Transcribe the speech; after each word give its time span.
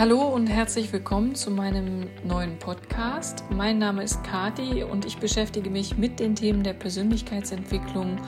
Hallo 0.00 0.22
und 0.22 0.46
herzlich 0.46 0.90
willkommen 0.94 1.34
zu 1.34 1.50
meinem 1.50 2.08
neuen 2.24 2.58
Podcast. 2.58 3.44
Mein 3.50 3.76
Name 3.76 4.02
ist 4.02 4.24
Kati 4.24 4.82
und 4.82 5.04
ich 5.04 5.18
beschäftige 5.18 5.68
mich 5.68 5.98
mit 5.98 6.20
den 6.20 6.34
Themen 6.34 6.62
der 6.62 6.72
Persönlichkeitsentwicklung 6.72 8.18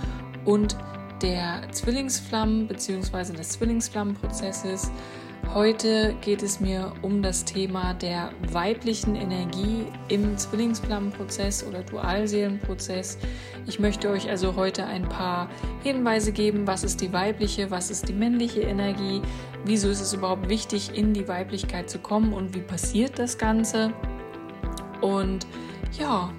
und 0.45 0.77
der 1.23 1.63
Zwillingsflammen 1.73 2.69
bzw. 2.69 3.33
des 3.33 3.49
Zwillingsflammenprozesses. 3.49 4.91
Heute 5.55 6.15
geht 6.23 6.43
es 6.43 6.61
mir 6.61 6.95
um 7.03 7.23
das 7.23 7.45
Thema 7.45 7.93
der 7.95 8.31
weiblichen 8.53 9.15
Energie 9.17 9.85
im 10.09 10.39
Zwillingsflammenprozess 10.39 11.65
oder 11.65 11.83
Dualseelenprozess. 11.83 13.19
Ich 13.67 13.79
möchte 13.79 14.09
euch 14.09 14.31
also 14.31 14.57
heute 14.57 14.87
ein 14.87 15.07
paar 15.09 15.51
Hinweise 15.83 16.33
geben, 16.33 16.67
was 16.67 16.85
ist 16.85 17.03
die 17.03 17.13
weibliche, 17.13 17.71
was 17.71 17.91
ist 17.91 18.09
die 18.09 18.15
männliche 18.15 18.63
Energie, 18.63 19.21
wieso 19.65 19.91
ist 19.91 20.01
es 20.01 20.15
überhaupt 20.15 20.49
wichtig, 20.49 20.97
in 20.97 21.13
die 21.13 21.29
Weiblichkeit 21.29 21.91
zu 21.91 21.99
kommen 21.99 22.33
und 22.33 22.55
wie 22.55 22.63
passiert 22.63 23.19
das 23.19 23.37
Ganze. 23.37 23.93
Und 25.03 25.47
ja, 25.99 26.31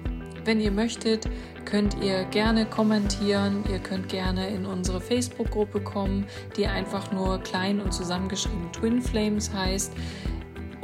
wenn 0.44 0.60
ihr 0.60 0.72
möchtet, 0.72 1.28
könnt 1.64 1.96
ihr 2.02 2.24
gerne 2.24 2.66
kommentieren. 2.66 3.64
Ihr 3.70 3.78
könnt 3.78 4.08
gerne 4.08 4.48
in 4.48 4.66
unsere 4.66 5.00
Facebook-Gruppe 5.00 5.80
kommen, 5.80 6.26
die 6.56 6.66
einfach 6.66 7.12
nur 7.12 7.38
klein 7.38 7.80
und 7.80 7.92
zusammengeschrieben 7.92 8.72
Twin 8.72 9.02
Flames 9.02 9.52
heißt 9.52 9.92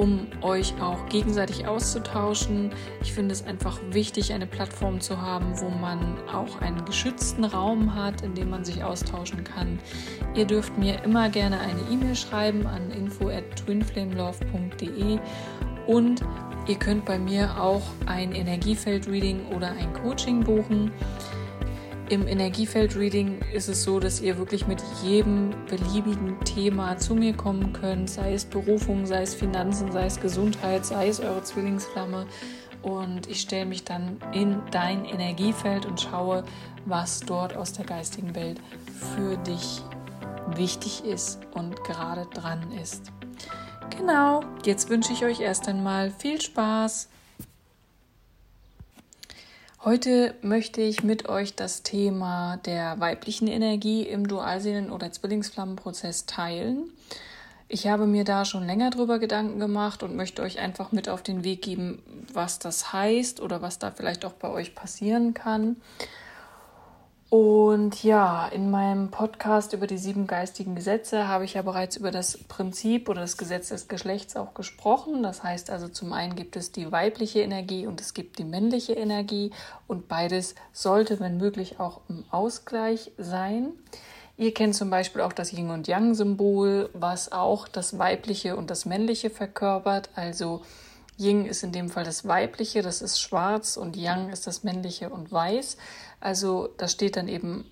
um 0.01 0.29
euch 0.41 0.73
auch 0.81 1.07
gegenseitig 1.11 1.67
auszutauschen. 1.67 2.71
Ich 3.03 3.13
finde 3.13 3.35
es 3.35 3.45
einfach 3.45 3.79
wichtig, 3.91 4.33
eine 4.33 4.47
Plattform 4.47 4.99
zu 4.99 5.21
haben, 5.21 5.61
wo 5.61 5.69
man 5.69 6.17
auch 6.27 6.59
einen 6.63 6.87
geschützten 6.87 7.45
Raum 7.45 7.95
hat, 7.95 8.23
in 8.23 8.35
dem 8.35 8.49
man 8.49 8.65
sich 8.65 8.83
austauschen 8.83 9.45
kann. 9.45 9.79
Ihr 10.35 10.47
dürft 10.47 10.79
mir 10.79 11.05
immer 11.05 11.29
gerne 11.29 11.61
eine 11.61 11.83
E-Mail 11.91 12.17
schreiben 12.17 12.67
an 12.67 12.91
info 12.91 13.29
at 13.29 13.45
twinflamelove.de 13.57 15.19
und 15.87 16.23
ihr 16.71 16.79
könnt 16.79 17.05
bei 17.05 17.19
mir 17.19 17.61
auch 17.61 17.83
ein 18.07 18.33
Energiefeld-Reading 18.33 19.47
oder 19.57 19.73
ein 19.73 19.93
Coaching 19.93 20.45
buchen. 20.45 20.93
Im 22.09 22.29
Energiefeld-Reading 22.29 23.41
ist 23.53 23.69
es 23.69 23.83
so, 23.83 23.99
dass 23.99 24.21
ihr 24.21 24.39
wirklich 24.39 24.69
mit 24.69 24.81
jedem 25.03 25.51
beliebigen 25.69 26.39
Thema 26.45 26.97
zu 26.97 27.17
mir 27.17 27.37
kommen 27.37 27.73
könnt, 27.73 28.09
sei 28.09 28.35
es 28.35 28.45
Berufung, 28.45 29.05
sei 29.05 29.23
es 29.23 29.35
Finanzen, 29.35 29.91
sei 29.91 30.07
es 30.07 30.21
Gesundheit, 30.21 30.87
sei 30.87 31.09
es 31.09 31.19
eure 31.19 31.43
Zwillingsflamme. 31.43 32.27
Und 32.83 33.29
ich 33.29 33.41
stelle 33.41 33.67
mich 33.67 33.83
dann 33.83 34.19
in 34.33 34.63
dein 34.71 35.05
Energiefeld 35.05 35.87
und 35.87 36.01
schaue, 36.01 36.45
was 36.87 37.19
dort 37.19 37.57
aus 37.57 37.73
der 37.73 37.85
geistigen 37.85 38.37
Welt 38.37 38.61
für 39.17 39.37
dich 39.39 39.83
wichtig 40.55 41.05
ist 41.05 41.41
und 41.53 41.83
gerade 41.83 42.27
dran 42.33 42.71
ist. 42.81 43.11
Genau, 43.97 44.43
jetzt 44.65 44.89
wünsche 44.89 45.13
ich 45.13 45.25
euch 45.25 45.41
erst 45.41 45.69
einmal 45.69 46.11
viel 46.11 46.41
Spaß. 46.41 47.09
Heute 49.85 50.35
möchte 50.43 50.83
ich 50.83 51.03
mit 51.03 51.29
euch 51.29 51.55
das 51.55 51.83
Thema 51.83 52.59
der 52.59 53.01
weiblichen 53.01 53.49
Energie 53.49 54.03
im 54.03 54.27
Dualseelen- 54.27 54.91
oder 54.91 55.11
Zwillingsflammenprozess 55.11 56.27
teilen. 56.27 56.91
Ich 57.69 57.87
habe 57.87 58.07
mir 58.07 58.25
da 58.25 58.45
schon 58.45 58.67
länger 58.67 58.91
drüber 58.91 59.19
Gedanken 59.19 59.59
gemacht 59.59 60.03
und 60.03 60.17
möchte 60.17 60.43
euch 60.43 60.59
einfach 60.59 60.93
mit 60.93 61.09
auf 61.09 61.23
den 61.23 61.45
Weg 61.45 61.63
geben, 61.63 62.03
was 62.33 62.59
das 62.59 62.93
heißt 62.93 63.41
oder 63.41 63.63
was 63.63 63.79
da 63.79 63.91
vielleicht 63.91 64.25
auch 64.25 64.33
bei 64.33 64.49
euch 64.49 64.75
passieren 64.75 65.35
kann. 65.35 65.77
Und 67.31 68.03
ja, 68.03 68.49
in 68.49 68.73
meinem 68.73 69.13
Podcast 69.13 69.73
über 69.73 69.87
die 69.87 69.99
sieben 69.99 70.27
geistigen 70.27 70.75
Gesetze 70.75 71.29
habe 71.29 71.45
ich 71.45 71.55
ja 71.55 71.63
bereits 71.63 71.97
über 71.97 72.11
das 72.11 72.37
Prinzip 72.37 73.09
oder 73.09 73.21
das 73.21 73.37
Gesetz 73.37 73.69
des 73.69 73.87
Geschlechts 73.87 74.35
auch 74.35 74.53
gesprochen. 74.53 75.23
Das 75.23 75.45
heißt 75.45 75.71
also, 75.71 75.87
zum 75.87 76.13
einen 76.13 76.35
gibt 76.35 76.57
es 76.57 76.73
die 76.73 76.91
weibliche 76.91 77.43
Energie 77.43 77.87
und 77.87 78.01
es 78.01 78.15
gibt 78.15 78.41
die 78.41 78.45
männliche 78.45 78.95
Energie 78.95 79.53
und 79.87 80.09
beides 80.09 80.57
sollte, 80.73 81.21
wenn 81.21 81.37
möglich, 81.37 81.79
auch 81.79 82.01
im 82.09 82.25
Ausgleich 82.33 83.13
sein. 83.17 83.75
Ihr 84.37 84.53
kennt 84.53 84.75
zum 84.75 84.91
Beispiel 84.91 85.23
auch 85.23 85.33
das 85.33 85.53
Yin 85.53 85.71
und 85.71 85.87
Yang-Symbol, 85.87 86.91
was 86.95 87.31
auch 87.31 87.69
das 87.69 87.97
weibliche 87.97 88.57
und 88.57 88.71
das 88.71 88.87
männliche 88.87 89.31
verkörpert. 89.31 90.11
Also 90.17 90.63
Yin 91.21 91.45
ist 91.45 91.63
in 91.63 91.71
dem 91.71 91.91
Fall 91.91 92.05
das 92.05 92.27
weibliche, 92.27 92.81
das 92.81 93.03
ist 93.03 93.21
schwarz 93.21 93.77
und 93.77 93.95
Yang 93.95 94.31
ist 94.31 94.47
das 94.47 94.65
männliche 94.65 95.11
und 95.11 95.31
weiß. 95.31 95.77
Also 96.21 96.69
da 96.77 96.89
steht 96.89 97.17
dann 97.17 97.29
eben 97.29 97.65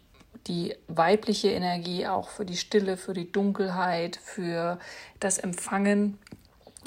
die 0.46 0.74
weibliche 0.88 1.50
Energie 1.50 2.06
auch 2.06 2.30
für 2.30 2.44
die 2.44 2.56
Stille, 2.56 2.96
für 2.96 3.12
die 3.12 3.30
Dunkelheit, 3.30 4.16
für 4.16 4.78
das 5.20 5.38
Empfangen 5.38 6.18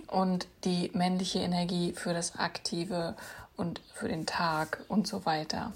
und 0.07 0.47
die 0.65 0.91
männliche 0.93 1.39
Energie 1.39 1.93
für 1.93 2.13
das 2.13 2.37
Aktive 2.37 3.15
und 3.55 3.81
für 3.93 4.07
den 4.07 4.25
Tag 4.25 4.83
und 4.87 5.07
so 5.07 5.25
weiter. 5.25 5.71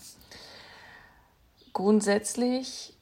Grundsätzlich 1.73 2.93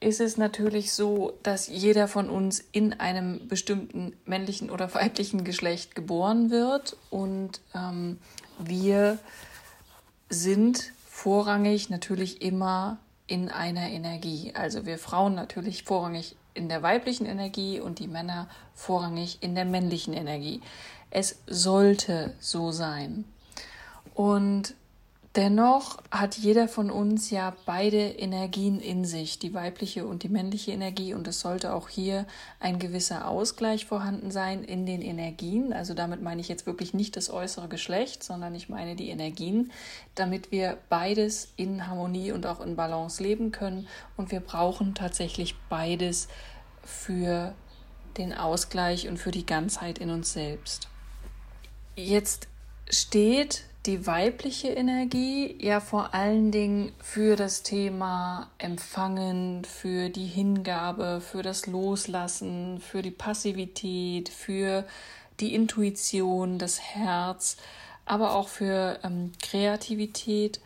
ist 0.00 0.20
es 0.20 0.36
natürlich 0.36 0.92
so, 0.92 1.38
dass 1.42 1.68
jeder 1.68 2.08
von 2.08 2.28
uns 2.28 2.62
in 2.72 2.94
einem 2.94 3.48
bestimmten 3.48 4.16
männlichen 4.24 4.70
oder 4.70 4.92
weiblichen 4.94 5.44
Geschlecht 5.44 5.94
geboren 5.94 6.50
wird 6.50 6.96
und 7.10 7.60
ähm, 7.74 8.18
wir 8.58 9.18
sind 10.28 10.92
vorrangig 11.22 11.88
natürlich 11.88 12.42
immer 12.42 12.98
in 13.28 13.48
einer 13.48 13.90
Energie. 13.90 14.52
Also 14.56 14.86
wir 14.86 14.98
Frauen 14.98 15.36
natürlich 15.36 15.84
vorrangig 15.84 16.34
in 16.52 16.68
der 16.68 16.82
weiblichen 16.82 17.26
Energie 17.26 17.78
und 17.78 18.00
die 18.00 18.08
Männer 18.08 18.48
vorrangig 18.74 19.38
in 19.40 19.54
der 19.54 19.64
männlichen 19.64 20.14
Energie. 20.14 20.60
Es 21.10 21.38
sollte 21.46 22.34
so 22.40 22.72
sein. 22.72 23.24
Und 24.14 24.74
Dennoch 25.34 25.96
hat 26.10 26.36
jeder 26.36 26.68
von 26.68 26.90
uns 26.90 27.30
ja 27.30 27.56
beide 27.64 27.96
Energien 27.96 28.80
in 28.80 29.06
sich, 29.06 29.38
die 29.38 29.54
weibliche 29.54 30.06
und 30.06 30.24
die 30.24 30.28
männliche 30.28 30.72
Energie, 30.72 31.14
und 31.14 31.26
es 31.26 31.40
sollte 31.40 31.72
auch 31.72 31.88
hier 31.88 32.26
ein 32.60 32.78
gewisser 32.78 33.26
Ausgleich 33.26 33.86
vorhanden 33.86 34.30
sein 34.30 34.62
in 34.62 34.84
den 34.84 35.00
Energien. 35.00 35.72
Also 35.72 35.94
damit 35.94 36.20
meine 36.20 36.42
ich 36.42 36.48
jetzt 36.48 36.66
wirklich 36.66 36.92
nicht 36.92 37.16
das 37.16 37.30
äußere 37.30 37.68
Geschlecht, 37.68 38.22
sondern 38.22 38.54
ich 38.54 38.68
meine 38.68 38.94
die 38.94 39.08
Energien, 39.08 39.72
damit 40.14 40.52
wir 40.52 40.76
beides 40.90 41.54
in 41.56 41.86
Harmonie 41.86 42.32
und 42.32 42.44
auch 42.44 42.60
in 42.60 42.76
Balance 42.76 43.22
leben 43.22 43.52
können. 43.52 43.88
Und 44.18 44.32
wir 44.32 44.40
brauchen 44.40 44.94
tatsächlich 44.94 45.54
beides 45.70 46.28
für 46.84 47.54
den 48.18 48.34
Ausgleich 48.34 49.08
und 49.08 49.16
für 49.16 49.30
die 49.30 49.46
Ganzheit 49.46 49.98
in 49.98 50.10
uns 50.10 50.34
selbst. 50.34 50.88
Jetzt 51.96 52.48
steht 52.90 53.64
die 53.86 54.06
weibliche 54.06 54.68
Energie 54.68 55.56
ja 55.58 55.80
vor 55.80 56.14
allen 56.14 56.52
Dingen 56.52 56.92
für 57.00 57.34
das 57.34 57.64
Thema 57.64 58.48
Empfangen, 58.58 59.64
für 59.64 60.08
die 60.08 60.26
Hingabe, 60.26 61.20
für 61.20 61.42
das 61.42 61.66
Loslassen, 61.66 62.80
für 62.80 63.02
die 63.02 63.10
Passivität, 63.10 64.28
für 64.28 64.84
die 65.40 65.54
Intuition, 65.54 66.58
das 66.58 66.80
Herz, 66.80 67.56
aber 68.04 68.36
auch 68.36 68.48
für 68.48 69.00
ähm, 69.02 69.32
Kreativität. 69.42 70.60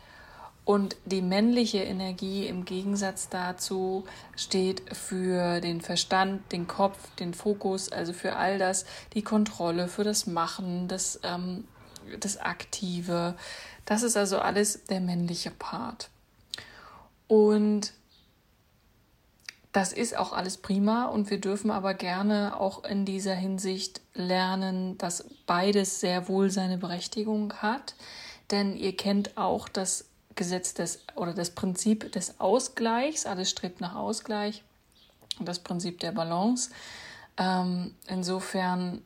Und 0.67 0.97
die 1.07 1.23
männliche 1.23 1.79
Energie 1.79 2.47
im 2.47 2.65
Gegensatz 2.65 3.29
dazu 3.31 4.05
steht 4.35 4.83
für 4.95 5.61
den 5.61 5.81
Verstand, 5.81 6.53
den 6.53 6.67
Kopf, 6.67 6.99
den 7.21 7.33
Fokus, 7.33 7.91
also 7.91 8.13
für 8.13 8.37
all 8.37 8.59
das, 8.59 8.85
die 9.15 9.23
Kontrolle, 9.23 9.89
für 9.89 10.05
das 10.05 10.27
Machen, 10.27 10.89
das 10.89 11.21
ähm, 11.23 11.65
das 12.21 12.39
Aktive. 12.39 13.37
Das 13.85 14.03
ist 14.03 14.17
also 14.17 14.39
alles 14.39 14.85
der 14.85 15.01
männliche 15.01 15.51
Part. 15.51 16.11
Und 17.29 17.93
das 19.73 19.93
ist 19.93 20.17
auch 20.17 20.33
alles 20.33 20.57
prima 20.57 21.05
und 21.05 21.29
wir 21.29 21.39
dürfen 21.39 21.71
aber 21.71 21.93
gerne 21.93 22.59
auch 22.59 22.85
in 22.85 23.05
dieser 23.05 23.35
Hinsicht 23.35 24.01
lernen, 24.15 24.97
dass 24.97 25.27
beides 25.45 26.01
sehr 26.01 26.29
wohl 26.29 26.51
seine 26.51 26.79
Berechtigung 26.79 27.53
hat. 27.55 27.95
Denn 28.51 28.75
ihr 28.75 28.97
kennt 28.97 29.37
auch 29.37 29.69
das 29.69 30.07
Gesetz 30.35 30.73
des 30.73 31.01
oder 31.15 31.35
das 31.35 31.51
Prinzip 31.51 32.11
des 32.13 32.41
Ausgleichs. 32.41 33.27
Alles 33.27 33.51
strebt 33.51 33.83
nach 33.83 33.97
Ausgleich 33.97 34.63
und 35.39 35.47
das 35.47 35.59
Prinzip 35.59 36.01
der 36.01 36.13
Balance. 36.13 36.71
Ähm, 37.37 37.95
insofern 38.07 39.03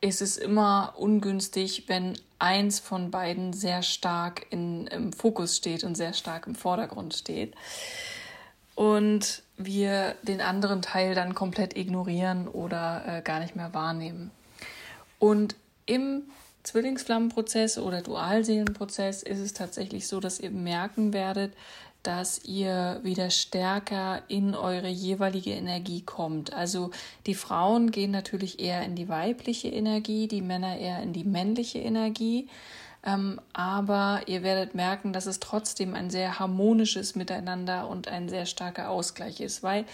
ist 0.00 0.22
es 0.22 0.36
immer 0.36 0.94
ungünstig, 0.96 1.84
wenn 1.88 2.16
eins 2.38 2.80
von 2.80 3.10
beiden 3.10 3.52
sehr 3.52 3.82
stark 3.82 4.46
in, 4.50 4.86
im 4.86 5.12
Fokus 5.12 5.56
steht 5.56 5.84
und 5.84 5.94
sehr 5.94 6.14
stark 6.14 6.46
im 6.46 6.54
Vordergrund 6.54 7.14
steht. 7.14 7.54
Und 8.74 9.42
wir 9.58 10.14
den 10.22 10.40
anderen 10.40 10.80
Teil 10.80 11.14
dann 11.14 11.34
komplett 11.34 11.76
ignorieren 11.76 12.48
oder 12.48 13.02
äh, 13.06 13.22
gar 13.22 13.40
nicht 13.40 13.56
mehr 13.56 13.74
wahrnehmen. 13.74 14.30
Und 15.18 15.54
im 15.84 16.22
Zwillingsflammenprozess 16.62 17.78
oder 17.78 18.00
Dualseelenprozess 18.00 19.22
ist 19.22 19.38
es 19.38 19.52
tatsächlich 19.52 20.08
so, 20.08 20.20
dass 20.20 20.40
ihr 20.40 20.50
merken 20.50 21.12
werdet, 21.12 21.52
dass 22.02 22.44
ihr 22.44 23.00
wieder 23.02 23.30
stärker 23.30 24.22
in 24.28 24.54
eure 24.54 24.88
jeweilige 24.88 25.50
Energie 25.50 26.02
kommt. 26.02 26.52
Also 26.52 26.90
die 27.26 27.34
Frauen 27.34 27.90
gehen 27.90 28.10
natürlich 28.10 28.60
eher 28.60 28.82
in 28.82 28.94
die 28.94 29.08
weibliche 29.08 29.68
Energie, 29.68 30.28
die 30.28 30.42
Männer 30.42 30.78
eher 30.78 31.02
in 31.02 31.12
die 31.12 31.24
männliche 31.24 31.78
Energie. 31.78 32.48
Ähm, 33.02 33.40
aber 33.52 34.22
ihr 34.26 34.42
werdet 34.42 34.74
merken, 34.74 35.12
dass 35.12 35.26
es 35.26 35.40
trotzdem 35.40 35.94
ein 35.94 36.10
sehr 36.10 36.38
harmonisches 36.38 37.14
Miteinander 37.14 37.88
und 37.88 38.08
ein 38.08 38.28
sehr 38.28 38.44
starker 38.44 38.90
Ausgleich 38.90 39.40
ist. 39.40 39.62
Weil 39.62 39.84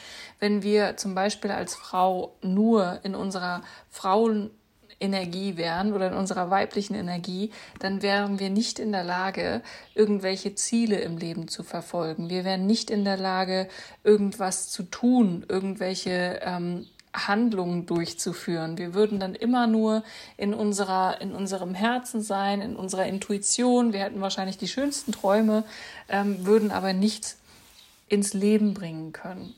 wenn 0.40 0.62
wir 0.62 0.96
zum 0.96 1.14
Beispiel 1.14 1.52
als 1.52 1.74
Frau 1.74 2.36
nur 2.42 3.00
in 3.04 3.14
unserer 3.14 3.62
Frauen 3.90 4.50
Energie 4.98 5.56
wären 5.56 5.92
oder 5.92 6.08
in 6.08 6.14
unserer 6.14 6.50
weiblichen 6.50 6.94
Energie, 6.94 7.50
dann 7.80 8.02
wären 8.02 8.38
wir 8.38 8.50
nicht 8.50 8.78
in 8.78 8.92
der 8.92 9.04
Lage, 9.04 9.62
irgendwelche 9.94 10.54
Ziele 10.54 11.00
im 11.00 11.18
Leben 11.18 11.48
zu 11.48 11.62
verfolgen. 11.62 12.30
Wir 12.30 12.44
wären 12.44 12.66
nicht 12.66 12.90
in 12.90 13.04
der 13.04 13.16
Lage, 13.16 13.68
irgendwas 14.04 14.70
zu 14.70 14.84
tun, 14.84 15.44
irgendwelche 15.48 16.40
ähm, 16.42 16.86
Handlungen 17.14 17.86
durchzuführen. 17.86 18.78
Wir 18.78 18.94
würden 18.94 19.20
dann 19.20 19.34
immer 19.34 19.66
nur 19.66 20.02
in 20.36 20.54
unserer, 20.54 21.20
in 21.20 21.32
unserem 21.32 21.74
Herzen 21.74 22.20
sein, 22.20 22.60
in 22.60 22.76
unserer 22.76 23.06
Intuition. 23.06 23.92
Wir 23.92 24.00
hätten 24.00 24.20
wahrscheinlich 24.20 24.58
die 24.58 24.68
schönsten 24.68 25.12
Träume, 25.12 25.64
ähm, 26.08 26.44
würden 26.46 26.70
aber 26.70 26.92
nichts 26.92 27.38
ins 28.08 28.34
Leben 28.34 28.74
bringen 28.74 29.12
können. 29.12 29.54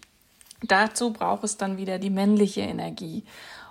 Dazu 0.62 1.12
braucht 1.12 1.44
es 1.44 1.56
dann 1.56 1.76
wieder 1.76 1.98
die 1.98 2.10
männliche 2.10 2.62
Energie. 2.62 3.22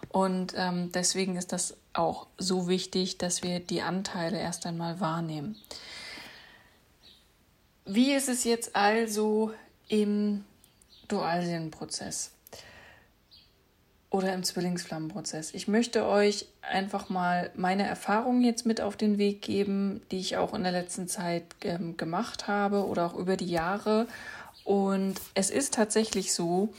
Und 0.10 0.54
ähm, 0.56 0.92
deswegen 0.92 1.36
ist 1.36 1.52
das 1.52 1.76
auch 1.94 2.28
so 2.38 2.68
wichtig, 2.68 3.18
dass 3.18 3.44
wir 3.44 3.60
die 3.60 3.82
Anteile 3.82 4.40
erst 4.40 4.66
einmal 4.66 5.00
wahrnehmen. 5.00 5.58
Wie 7.86 8.14
ist 8.14 8.30
es 8.30 8.44
jetzt 8.44 8.76
also 8.76 9.54
im 9.88 10.44
Dualseelenprozess 11.08 12.32
oder 14.10 14.34
im 14.34 14.44
Zwillingsflammenprozess? 14.44 15.54
Ich 15.54 15.68
möchte 15.68 16.06
euch 16.06 16.48
einfach 16.62 17.10
mal 17.10 17.50
meine 17.56 17.88
Erfahrungen 17.88 18.44
jetzt 18.44 18.66
mit 18.66 18.82
auf 18.82 18.98
den 18.98 19.18
Weg 19.18 19.42
geben, 19.42 20.02
die 20.12 20.20
ich 20.20 20.36
auch 20.36 20.54
in 20.54 20.64
der 20.64 20.74
letzten 20.74 21.08
Zeit 21.08 21.46
ähm, 21.62 21.96
gemacht 21.96 22.48
habe 22.48 22.86
oder 22.86 23.06
auch 23.06 23.16
über 23.16 23.38
die 23.38 23.50
Jahre. 23.50 24.08
Und 24.66 25.16
es 25.34 25.50
ist 25.50 25.74
tatsächlich 25.74 26.34
so, 26.34 26.74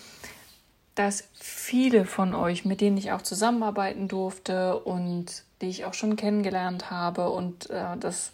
dass 0.99 1.29
viele 1.35 2.05
von 2.05 2.35
euch, 2.35 2.65
mit 2.65 2.81
denen 2.81 2.97
ich 2.97 3.13
auch 3.13 3.23
zusammenarbeiten 3.23 4.09
durfte 4.09 4.77
und 4.81 5.45
die 5.61 5.69
ich 5.69 5.85
auch 5.85 5.95
schon 5.95 6.17
kennengelernt 6.17 6.91
habe 6.91 7.31
und 7.31 7.71
äh, 7.71 7.97
das, 8.01 8.33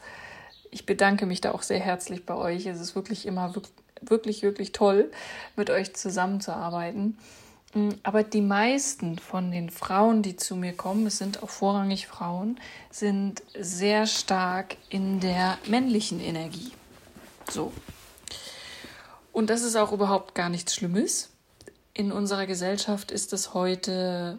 ich 0.70 0.86
bedanke 0.86 1.26
mich 1.26 1.42
da 1.42 1.52
auch 1.52 1.62
sehr 1.62 1.78
herzlich 1.78 2.24
bei 2.24 2.34
euch. 2.34 2.64
Es 2.64 2.80
ist 2.80 2.94
wirklich 2.94 3.26
immer 3.26 3.54
wirklich, 4.00 4.42
wirklich 4.42 4.72
toll, 4.72 5.10
mit 5.56 5.68
euch 5.68 5.94
zusammenzuarbeiten. 5.94 7.18
Mm, 7.74 7.90
aber 8.02 8.22
die 8.22 8.40
meisten 8.40 9.18
von 9.18 9.50
den 9.50 9.68
Frauen, 9.68 10.22
die 10.22 10.36
zu 10.36 10.56
mir 10.56 10.72
kommen, 10.72 11.06
es 11.06 11.18
sind 11.18 11.42
auch 11.42 11.50
vorrangig 11.50 12.06
Frauen, 12.06 12.58
sind 12.90 13.42
sehr 13.58 14.06
stark 14.06 14.76
in 14.88 15.20
der 15.20 15.58
männlichen 15.66 16.18
Energie. 16.18 16.72
So. 17.50 17.72
Und 19.32 19.50
das 19.50 19.62
ist 19.62 19.76
auch 19.76 19.92
überhaupt 19.92 20.34
gar 20.34 20.48
nichts 20.48 20.74
Schlimmes 20.74 21.33
in 21.94 22.10
unserer 22.10 22.46
Gesellschaft 22.46 23.10
ist 23.10 23.32
es 23.32 23.54
heute 23.54 24.38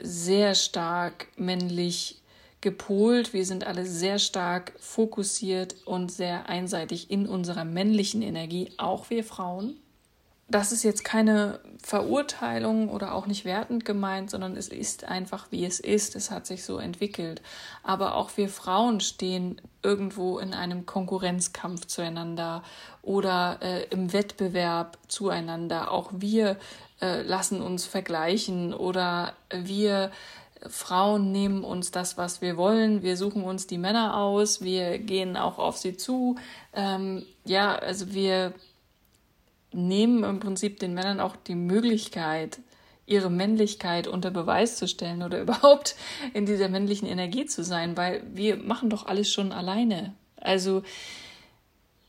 sehr 0.00 0.54
stark 0.54 1.28
männlich 1.36 2.22
gepolt. 2.62 3.34
Wir 3.34 3.44
sind 3.44 3.66
alle 3.66 3.84
sehr 3.84 4.18
stark 4.18 4.72
fokussiert 4.80 5.76
und 5.84 6.10
sehr 6.10 6.48
einseitig 6.48 7.10
in 7.10 7.28
unserer 7.28 7.64
männlichen 7.64 8.22
Energie, 8.22 8.72
auch 8.78 9.10
wir 9.10 9.24
Frauen 9.24 9.81
das 10.54 10.72
ist 10.72 10.82
jetzt 10.82 11.04
keine 11.04 11.60
Verurteilung 11.82 12.88
oder 12.88 13.14
auch 13.14 13.26
nicht 13.26 13.44
wertend 13.44 13.84
gemeint, 13.84 14.30
sondern 14.30 14.56
es 14.56 14.68
ist 14.68 15.04
einfach, 15.04 15.46
wie 15.50 15.64
es 15.64 15.80
ist. 15.80 16.14
Es 16.14 16.30
hat 16.30 16.46
sich 16.46 16.64
so 16.64 16.78
entwickelt. 16.78 17.42
Aber 17.82 18.14
auch 18.14 18.30
wir 18.36 18.48
Frauen 18.48 19.00
stehen 19.00 19.60
irgendwo 19.82 20.38
in 20.38 20.54
einem 20.54 20.86
Konkurrenzkampf 20.86 21.86
zueinander 21.86 22.62
oder 23.02 23.58
äh, 23.62 23.84
im 23.90 24.12
Wettbewerb 24.12 24.98
zueinander. 25.08 25.90
Auch 25.90 26.10
wir 26.14 26.56
äh, 27.00 27.22
lassen 27.22 27.60
uns 27.60 27.84
vergleichen 27.84 28.72
oder 28.74 29.34
wir 29.50 30.12
Frauen 30.68 31.32
nehmen 31.32 31.64
uns 31.64 31.90
das, 31.90 32.16
was 32.16 32.40
wir 32.40 32.56
wollen. 32.56 33.02
Wir 33.02 33.16
suchen 33.16 33.42
uns 33.42 33.66
die 33.66 33.78
Männer 33.78 34.16
aus. 34.16 34.60
Wir 34.60 34.98
gehen 34.98 35.36
auch 35.36 35.58
auf 35.58 35.76
sie 35.76 35.96
zu. 35.96 36.36
Ähm, 36.72 37.24
ja, 37.44 37.74
also 37.74 38.12
wir 38.12 38.54
nehmen 39.72 40.24
im 40.24 40.40
Prinzip 40.40 40.78
den 40.80 40.94
Männern 40.94 41.20
auch 41.20 41.36
die 41.36 41.54
Möglichkeit, 41.54 42.60
ihre 43.06 43.30
Männlichkeit 43.30 44.06
unter 44.06 44.30
Beweis 44.30 44.76
zu 44.76 44.86
stellen 44.86 45.22
oder 45.22 45.40
überhaupt 45.42 45.96
in 46.34 46.46
dieser 46.46 46.68
männlichen 46.68 47.08
Energie 47.08 47.46
zu 47.46 47.64
sein, 47.64 47.96
weil 47.96 48.22
wir 48.32 48.56
machen 48.56 48.90
doch 48.90 49.06
alles 49.06 49.32
schon 49.32 49.52
alleine. 49.52 50.14
Also 50.40 50.82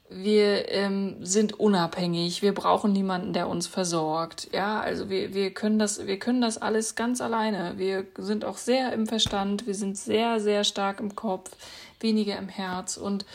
wir 0.10 0.70
ähm, 0.70 1.26
sind 1.26 1.60
unabhängig, 1.60 2.42
wir 2.42 2.54
brauchen 2.54 2.94
niemanden, 2.94 3.34
der 3.34 3.48
uns 3.48 3.68
versorgt. 3.68 4.50
Ja, 4.54 4.80
also 4.80 5.10
wir, 5.10 5.34
wir 5.34 5.52
können 5.54 5.80
das, 5.80 6.06
wir 6.06 6.20
können 6.20 6.42
das 6.42 6.60
alles 6.60 6.96
ganz 6.96 7.20
alleine. 7.20 7.74
Wir 7.78 8.06
sind 8.18 8.46
auch 8.46 8.58
sehr 8.58 8.94
im 8.94 9.08
Verstand, 9.08 9.66
wir 9.66 9.76
sind 9.76 9.98
sehr, 9.98 10.40
sehr 10.40 10.64
stark 10.64 11.00
im 11.00 11.16
Kopf, 11.16 11.52
weniger 12.00 12.38
im 12.38 12.50
Herz 12.50 12.98
und 12.98 13.26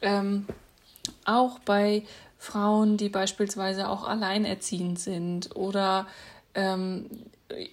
ähm, 0.00 0.46
auch 1.24 1.58
bei 1.58 2.04
Frauen, 2.44 2.96
die 2.96 3.08
beispielsweise 3.08 3.88
auch 3.88 4.06
alleinerziehend 4.06 4.98
sind 4.98 5.56
oder 5.56 6.06
ähm, 6.54 7.06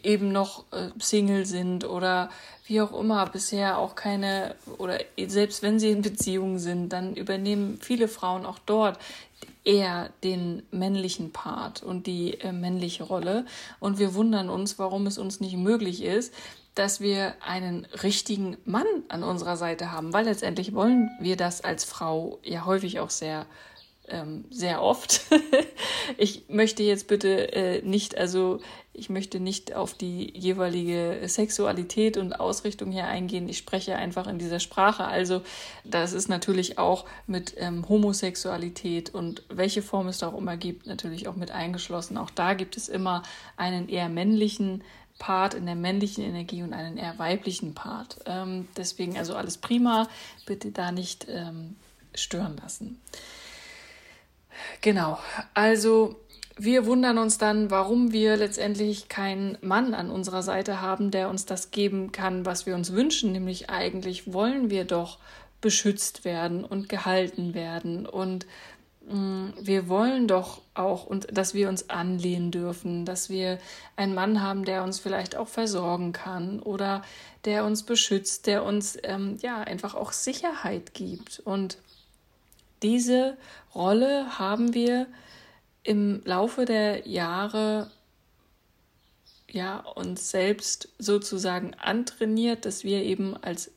eben 0.03 0.31
noch 0.31 0.65
äh, 0.71 0.89
Single 0.99 1.45
sind 1.45 1.85
oder 1.85 2.29
wie 2.65 2.81
auch 2.81 2.97
immer 2.97 3.25
bisher 3.27 3.77
auch 3.77 3.95
keine 3.95 4.55
oder 4.77 4.99
selbst 5.27 5.61
wenn 5.61 5.79
sie 5.79 5.91
in 5.91 6.01
Beziehungen 6.01 6.59
sind, 6.59 6.89
dann 6.89 7.15
übernehmen 7.15 7.79
viele 7.81 8.07
Frauen 8.07 8.45
auch 8.45 8.59
dort 8.59 8.97
eher 9.63 10.09
den 10.23 10.63
männlichen 10.71 11.31
Part 11.31 11.83
und 11.83 12.07
die 12.07 12.39
äh, 12.39 12.51
männliche 12.51 13.03
Rolle. 13.03 13.45
Und 13.79 13.99
wir 13.99 14.13
wundern 14.15 14.49
uns, 14.49 14.79
warum 14.79 15.05
es 15.05 15.17
uns 15.17 15.39
nicht 15.39 15.57
möglich 15.57 16.01
ist, 16.01 16.33
dass 16.75 17.01
wir 17.01 17.35
einen 17.45 17.85
richtigen 18.01 18.57
Mann 18.65 18.87
an 19.09 19.23
unserer 19.23 19.57
Seite 19.57 19.91
haben, 19.91 20.13
weil 20.13 20.25
letztendlich 20.25 20.73
wollen 20.73 21.09
wir 21.19 21.35
das 21.35 21.61
als 21.61 21.83
Frau 21.83 22.39
ja 22.43 22.65
häufig 22.65 22.99
auch 23.01 23.09
sehr 23.09 23.45
ähm, 24.07 24.45
sehr 24.49 24.81
oft. 24.81 25.21
ich 26.17 26.43
möchte 26.49 26.83
jetzt 26.83 27.07
bitte 27.07 27.53
äh, 27.53 27.81
nicht, 27.81 28.17
also 28.17 28.59
ich 28.93 29.09
möchte 29.09 29.39
nicht 29.39 29.73
auf 29.73 29.93
die 29.93 30.37
jeweilige 30.37 31.21
Sexualität 31.25 32.17
und 32.17 32.33
Ausrichtung 32.33 32.91
hier 32.91 33.07
eingehen. 33.07 33.47
Ich 33.47 33.57
spreche 33.57 33.95
einfach 33.95 34.27
in 34.27 34.37
dieser 34.37 34.59
Sprache. 34.59 35.05
Also 35.05 35.41
das 35.85 36.13
ist 36.13 36.27
natürlich 36.27 36.77
auch 36.77 37.05
mit 37.25 37.55
ähm, 37.57 37.87
Homosexualität 37.87 39.13
und 39.13 39.43
welche 39.49 39.81
Form 39.81 40.07
es 40.07 40.17
da 40.17 40.27
auch 40.27 40.37
immer 40.37 40.57
gibt, 40.57 40.87
natürlich 40.87 41.27
auch 41.27 41.35
mit 41.35 41.51
eingeschlossen. 41.51 42.17
Auch 42.17 42.29
da 42.29 42.53
gibt 42.53 42.75
es 42.75 42.89
immer 42.89 43.23
einen 43.55 43.87
eher 43.87 44.09
männlichen 44.09 44.83
Part 45.19 45.53
in 45.53 45.67
der 45.67 45.75
männlichen 45.75 46.23
Energie 46.23 46.63
und 46.63 46.73
einen 46.73 46.97
eher 46.97 47.17
weiblichen 47.19 47.75
Part. 47.75 48.17
Ähm, 48.25 48.67
deswegen 48.75 49.17
also 49.17 49.35
alles 49.35 49.57
prima. 49.57 50.09
Bitte 50.45 50.71
da 50.71 50.91
nicht 50.91 51.27
ähm, 51.29 51.75
stören 52.13 52.57
lassen. 52.57 52.99
Genau, 54.81 55.19
also 55.53 56.15
wir 56.57 56.85
wundern 56.85 57.17
uns 57.17 57.37
dann, 57.37 57.71
warum 57.71 58.11
wir 58.11 58.37
letztendlich 58.37 59.09
keinen 59.09 59.57
Mann 59.61 59.93
an 59.93 60.11
unserer 60.11 60.43
Seite 60.43 60.81
haben, 60.81 61.09
der 61.09 61.29
uns 61.29 61.45
das 61.45 61.71
geben 61.71 62.11
kann, 62.11 62.45
was 62.45 62.65
wir 62.65 62.75
uns 62.75 62.91
wünschen. 62.91 63.31
Nämlich 63.31 63.69
eigentlich 63.69 64.31
wollen 64.31 64.69
wir 64.69 64.85
doch 64.85 65.17
beschützt 65.61 66.25
werden 66.25 66.63
und 66.63 66.89
gehalten 66.89 67.53
werden. 67.53 68.05
Und 68.05 68.45
mh, 69.07 69.15
mm, 69.15 69.53
wir 69.61 69.87
wollen 69.87 70.27
doch 70.27 70.61
auch, 70.73 71.05
und 71.05 71.35
dass 71.35 71.53
wir 71.53 71.69
uns 71.69 71.89
anlehnen 71.89 72.51
dürfen, 72.51 73.05
dass 73.05 73.29
wir 73.29 73.57
einen 73.95 74.13
Mann 74.13 74.41
haben, 74.41 74.65
der 74.65 74.83
uns 74.83 74.99
vielleicht 74.99 75.35
auch 75.35 75.47
versorgen 75.47 76.11
kann 76.11 76.59
oder 76.59 77.03
der 77.45 77.65
uns 77.65 77.83
beschützt, 77.83 78.45
der 78.45 78.63
uns 78.63 78.97
ähm, 79.03 79.37
ja 79.41 79.61
einfach 79.61 79.95
auch 79.95 80.11
Sicherheit 80.11 80.93
gibt. 80.93 81.39
Und 81.39 81.77
diese 82.83 83.37
Rolle 83.73 84.39
haben 84.39 84.73
wir 84.73 85.07
im 85.83 86.21
Laufe 86.25 86.65
der 86.65 87.07
Jahre 87.07 87.89
ja 89.49 89.79
uns 89.79 90.29
selbst 90.31 90.89
sozusagen 90.97 91.73
antrainiert, 91.75 92.65
dass 92.65 92.83
wir 92.83 93.03
eben 93.03 93.35
als 93.37 93.71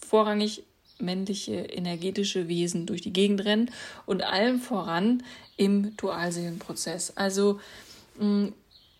vorrangig 0.00 0.64
männliche 0.98 1.54
energetische 1.54 2.48
Wesen 2.48 2.86
durch 2.86 3.02
die 3.02 3.12
Gegend 3.12 3.44
rennen 3.44 3.70
und 4.06 4.22
allem 4.22 4.60
voran 4.60 5.22
im 5.56 5.96
Dualseelenprozess. 5.96 7.16
Also 7.16 7.60
mm, 8.18 8.48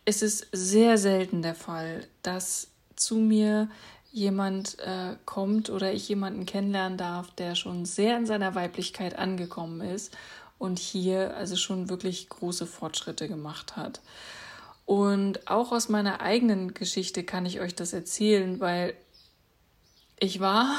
es 0.05 0.23
ist 0.23 0.47
sehr 0.52 0.97
selten 0.97 1.43
der 1.43 1.55
Fall, 1.55 2.07
dass 2.23 2.69
zu 2.97 3.17
mir 3.17 3.69
jemand 4.11 4.79
äh, 4.79 5.17
kommt 5.25 5.71
oder 5.71 5.93
ich 5.93 6.09
jemanden 6.09 6.47
kennenlernen 6.47 6.99
darf, 6.99 7.31
der 7.33 7.55
schon 7.55 7.85
sehr 7.85 8.17
in 8.17 8.27
seiner 8.27 8.55
Weiblichkeit 8.55 9.19
angekommen 9.19 9.81
ist 9.81 10.17
und 10.59 10.79
hier 10.79 11.37
also 11.37 11.57
schon 11.57 11.88
wirklich 11.88 12.29
große 12.29 12.67
Fortschritte 12.67 13.29
gemacht 13.29 13.77
hat. 13.77 14.00
Und 14.87 15.49
auch 15.49 15.73
aus 15.73 15.88
meiner 15.88 16.21
eigenen 16.21 16.73
Geschichte 16.73 17.23
kann 17.23 17.45
ich 17.45 17.61
euch 17.61 17.75
das 17.75 17.93
erzählen, 17.93 18.59
weil 18.59 18.95
ich 20.19 20.41
war, 20.41 20.75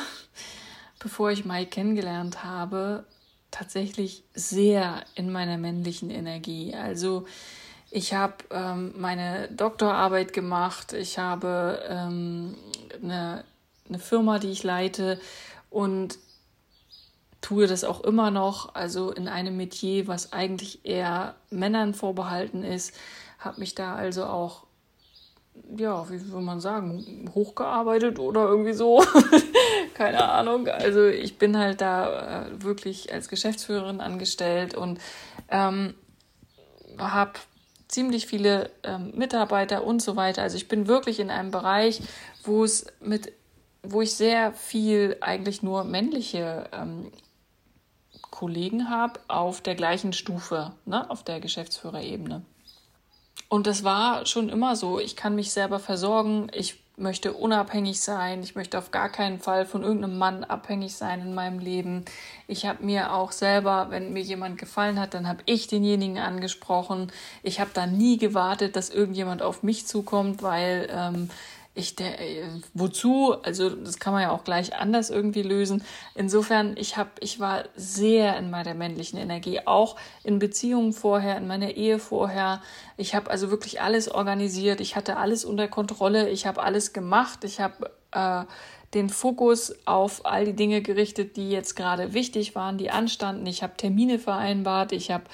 bevor 1.00 1.32
ich 1.32 1.46
Mike 1.46 1.70
kennengelernt 1.70 2.44
habe, 2.44 3.06
tatsächlich 3.52 4.24
sehr 4.34 5.04
in 5.16 5.32
meiner 5.32 5.58
männlichen 5.58 6.10
Energie. 6.10 6.74
Also 6.76 7.26
ich 7.92 8.14
habe 8.14 8.36
ähm, 8.52 8.94
meine 8.98 9.48
Doktorarbeit 9.50 10.34
gemacht, 10.34 10.94
ich 10.94 11.18
habe 11.18 11.82
ähm, 11.88 12.56
eine, 13.02 13.44
eine 13.88 14.00
Firma, 14.00 14.40
die 14.40 14.52
ich 14.52 14.64
leite 14.64 15.20
und 15.70 16.18
tue 17.42 17.68
das 17.68 17.84
auch 17.84 18.02
immer 18.02 18.32
noch, 18.32 18.76
also 18.76 19.12
in 19.12 19.28
einem 19.28 19.58
Metier, 19.58 20.08
was 20.08 20.34
eigentlich 20.34 20.86
eher 20.86 21.36
Männern 21.50 21.94
vorbehalten 21.94 22.64
ist, 22.64 22.94
habe 23.40 23.60
mich 23.60 23.76
da 23.76 23.96
also 23.96 24.26
auch 24.26 24.68
ja, 25.76 26.10
wie 26.10 26.32
will 26.32 26.42
man 26.42 26.60
sagen, 26.62 27.30
hochgearbeitet 27.34 28.20
oder 28.20 28.48
irgendwie 28.48 28.74
so. 28.74 29.04
Keine 29.94 30.24
Ahnung. 30.24 30.68
Also 30.68 31.06
ich 31.06 31.38
bin 31.38 31.58
halt 31.58 31.82
da 31.82 32.46
äh, 32.48 32.64
wirklich 32.64 33.14
als 33.14 33.28
Geschäftsführerin 33.28 34.00
angestellt 34.00 34.74
und 34.74 35.00
ähm, 35.50 35.94
habe 36.98 37.34
ziemlich 37.90 38.28
viele 38.28 38.70
ähm, 38.84 39.12
Mitarbeiter 39.16 39.84
und 39.84 40.02
so 40.02 40.16
weiter. 40.16 40.44
Also 40.44 40.56
ich 40.56 40.70
bin 40.70 40.88
wirklich 40.88 41.20
in 41.20 41.30
einem 41.30 41.52
Bereich, 41.52 42.02
wo 42.44 42.64
es 42.64 42.86
mit, 43.02 43.34
wo 43.84 44.02
ich 44.02 44.14
sehr 44.14 44.54
viel 44.54 45.18
eigentlich 45.20 45.62
nur 45.64 45.84
männliche 45.84 46.70
ähm, 46.72 47.12
Kollegen 48.30 48.90
habe 48.90 49.20
auf 49.28 49.60
der 49.60 49.76
gleichen 49.76 50.14
Stufe, 50.14 50.72
ne, 50.86 51.10
auf 51.10 51.24
der 51.24 51.40
Geschäftsführerebene. 51.42 52.44
Und 53.50 53.66
das 53.66 53.84
war 53.84 54.28
schon 54.28 54.50
immer 54.50 54.76
so. 54.76 55.00
Ich 55.00 55.16
kann 55.16 55.34
mich 55.34 55.52
selber 55.52 55.80
versorgen. 55.80 56.52
Ich 56.54 56.84
möchte 57.00 57.34
unabhängig 57.34 58.02
sein. 58.02 58.44
Ich 58.44 58.56
möchte 58.56 58.78
auf 58.78 58.92
gar 58.92 59.10
keinen 59.10 59.40
Fall 59.40 59.66
von 59.66 59.84
irgendeinem 59.84 60.18
Mann 60.18 60.44
abhängig 60.44 60.96
sein 60.96 61.22
in 61.22 61.34
meinem 61.34 61.60
Leben. 61.60 62.06
Ich 62.48 62.66
habe 62.66 62.84
mir 62.84 63.14
auch 63.14 63.32
selber, 63.32 63.88
wenn 63.90 64.14
mir 64.14 64.22
jemand 64.22 64.58
gefallen 64.58 65.00
hat, 65.00 65.14
dann 65.14 65.28
habe 65.28 65.42
ich 65.46 65.68
denjenigen 65.68 66.18
angesprochen. 66.18 67.12
Ich 67.44 67.60
habe 67.60 67.72
da 67.74 67.86
nie 67.86 68.18
gewartet, 68.18 68.76
dass 68.76 68.90
irgendjemand 68.90 69.42
auf 69.42 69.64
mich 69.64 69.88
zukommt, 69.88 70.44
weil 70.44 70.88
ähm, 70.92 71.30
ich 71.80 71.96
der 71.96 72.20
äh, 72.20 72.44
wozu? 72.74 73.36
Also 73.44 73.70
das 73.70 74.00
kann 74.00 74.14
man 74.14 74.22
ja 74.22 74.32
auch 74.32 74.44
gleich 74.44 74.76
anders 74.76 75.10
irgendwie 75.10 75.42
lösen. 75.42 75.84
Insofern 76.16 76.76
ich 76.78 76.98
habe 76.98 77.10
ich 77.20 77.40
war 77.40 77.64
sehr 77.76 78.38
in 78.38 78.50
meiner 78.50 78.74
männlichen 78.74 79.18
Energie 79.18 79.62
auch 79.66 79.96
in 80.24 80.40
Beziehungen 80.40 80.94
vorher 80.94 81.38
in 81.38 81.48
meiner 81.48 81.72
Ehe 81.72 82.00
vorher. 82.00 82.62
Ich 82.98 83.16
habe 83.16 83.32
also 83.32 83.50
wirklich 83.50 83.82
alles 83.82 84.10
organisiert. 84.10 84.82
Ich 84.82 84.96
hatte 84.96 85.18
alles 85.18 85.46
unter 85.46 85.68
Kontrolle. 85.68 86.30
Ich 86.30 86.46
habe 86.46 86.62
alles 86.62 86.94
gemacht. 86.94 87.44
Ich 87.44 87.60
habe 87.60 87.92
äh, 88.12 88.44
den 88.94 89.10
Fokus 89.10 89.76
auf 89.86 90.26
all 90.26 90.46
die 90.46 90.56
Dinge 90.56 90.82
gerichtet, 90.82 91.38
die 91.38 91.52
jetzt 91.52 91.76
gerade 91.76 92.14
wichtig 92.14 92.56
waren, 92.56 92.78
die 92.78 92.90
anstanden. 92.90 93.46
Ich 93.46 93.62
habe 93.62 93.78
Termine 93.78 94.18
vereinbart, 94.18 94.92
ich 94.92 95.12
habe 95.12 95.26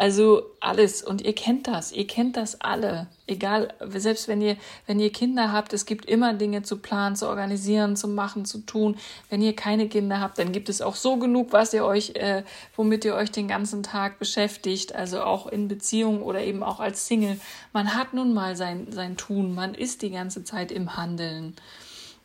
also 0.00 0.44
alles 0.60 1.02
und 1.02 1.20
ihr 1.20 1.34
kennt 1.34 1.66
das, 1.66 1.92
ihr 1.92 2.06
kennt 2.06 2.38
das 2.38 2.62
alle. 2.62 3.06
Egal, 3.26 3.74
selbst 3.96 4.28
wenn 4.28 4.40
ihr 4.40 4.56
wenn 4.86 4.98
ihr 4.98 5.12
Kinder 5.12 5.52
habt, 5.52 5.74
es 5.74 5.84
gibt 5.84 6.06
immer 6.06 6.32
Dinge 6.32 6.62
zu 6.62 6.78
planen, 6.78 7.16
zu 7.16 7.28
organisieren, 7.28 7.96
zu 7.96 8.08
machen, 8.08 8.46
zu 8.46 8.60
tun. 8.60 8.96
Wenn 9.28 9.42
ihr 9.42 9.54
keine 9.54 9.90
Kinder 9.90 10.18
habt, 10.18 10.38
dann 10.38 10.52
gibt 10.52 10.70
es 10.70 10.80
auch 10.80 10.96
so 10.96 11.18
genug, 11.18 11.52
was 11.52 11.74
ihr 11.74 11.84
euch 11.84 12.14
äh, 12.14 12.44
womit 12.76 13.04
ihr 13.04 13.14
euch 13.14 13.30
den 13.30 13.46
ganzen 13.46 13.82
Tag 13.82 14.18
beschäftigt, 14.18 14.94
also 14.94 15.20
auch 15.20 15.46
in 15.46 15.68
Beziehung 15.68 16.22
oder 16.22 16.40
eben 16.40 16.62
auch 16.62 16.80
als 16.80 17.06
Single. 17.06 17.38
Man 17.74 17.94
hat 17.94 18.14
nun 18.14 18.32
mal 18.32 18.56
sein 18.56 18.90
sein 18.92 19.18
Tun, 19.18 19.54
man 19.54 19.74
ist 19.74 20.00
die 20.00 20.10
ganze 20.10 20.44
Zeit 20.44 20.72
im 20.72 20.96
Handeln. 20.96 21.56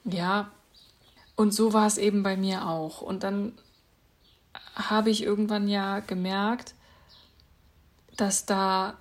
Ja, 0.05 0.49
und 1.35 1.53
so 1.53 1.73
war 1.73 1.87
es 1.87 1.97
eben 1.97 2.23
bei 2.23 2.37
mir 2.37 2.69
auch 2.69 3.01
und 3.01 3.23
dann 3.23 3.51
habe 4.75 5.09
ich 5.09 5.23
irgendwann 5.23 5.67
ja 5.67 5.99
gemerkt, 5.99 6.73
dass 8.17 8.45
da 8.45 8.97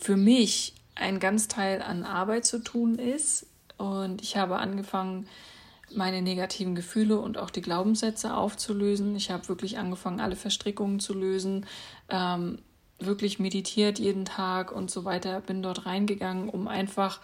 für 0.00 0.16
mich 0.16 0.74
ein 0.94 1.20
ganz 1.20 1.48
Teil 1.48 1.82
an 1.82 2.04
Arbeit 2.04 2.44
zu 2.44 2.62
tun 2.62 2.98
ist. 2.98 3.46
Und 3.76 4.22
ich 4.22 4.36
habe 4.36 4.58
angefangen, 4.58 5.26
meine 5.94 6.22
negativen 6.22 6.74
Gefühle 6.74 7.18
und 7.18 7.38
auch 7.38 7.50
die 7.50 7.62
Glaubenssätze 7.62 8.34
aufzulösen. 8.34 9.16
Ich 9.16 9.30
habe 9.30 9.48
wirklich 9.48 9.78
angefangen, 9.78 10.20
alle 10.20 10.36
Verstrickungen 10.36 11.00
zu 11.00 11.14
lösen, 11.14 11.66
ähm, 12.08 12.60
wirklich 12.98 13.38
meditiert 13.38 13.98
jeden 13.98 14.24
Tag 14.24 14.72
und 14.72 14.90
so 14.90 15.04
weiter. 15.04 15.40
Bin 15.40 15.62
dort 15.62 15.86
reingegangen, 15.86 16.48
um 16.48 16.68
einfach 16.68 17.20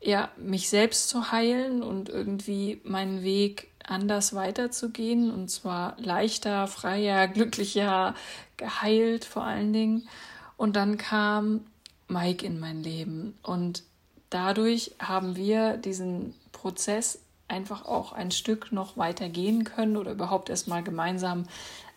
ja, 0.00 0.30
mich 0.36 0.68
selbst 0.68 1.08
zu 1.08 1.32
heilen 1.32 1.82
und 1.82 2.08
irgendwie 2.08 2.80
meinen 2.84 3.22
Weg 3.22 3.68
anders 3.84 4.34
weiterzugehen 4.34 5.30
und 5.30 5.48
zwar 5.48 5.96
leichter, 5.98 6.66
freier, 6.66 7.26
glücklicher, 7.28 8.14
geheilt 8.56 9.24
vor 9.24 9.44
allen 9.44 9.72
Dingen. 9.72 10.08
Und 10.56 10.76
dann 10.76 10.98
kam 10.98 11.66
Mike 12.08 12.44
in 12.44 12.58
mein 12.60 12.82
Leben 12.82 13.38
und 13.42 13.82
dadurch 14.30 14.92
haben 14.98 15.36
wir 15.36 15.76
diesen 15.76 16.34
Prozess 16.52 17.20
einfach 17.48 17.86
auch 17.86 18.12
ein 18.12 18.30
Stück 18.30 18.72
noch 18.72 18.96
weiter 18.96 19.28
gehen 19.28 19.64
können 19.64 19.96
oder 19.96 20.12
überhaupt 20.12 20.50
erstmal 20.50 20.82
gemeinsam 20.82 21.46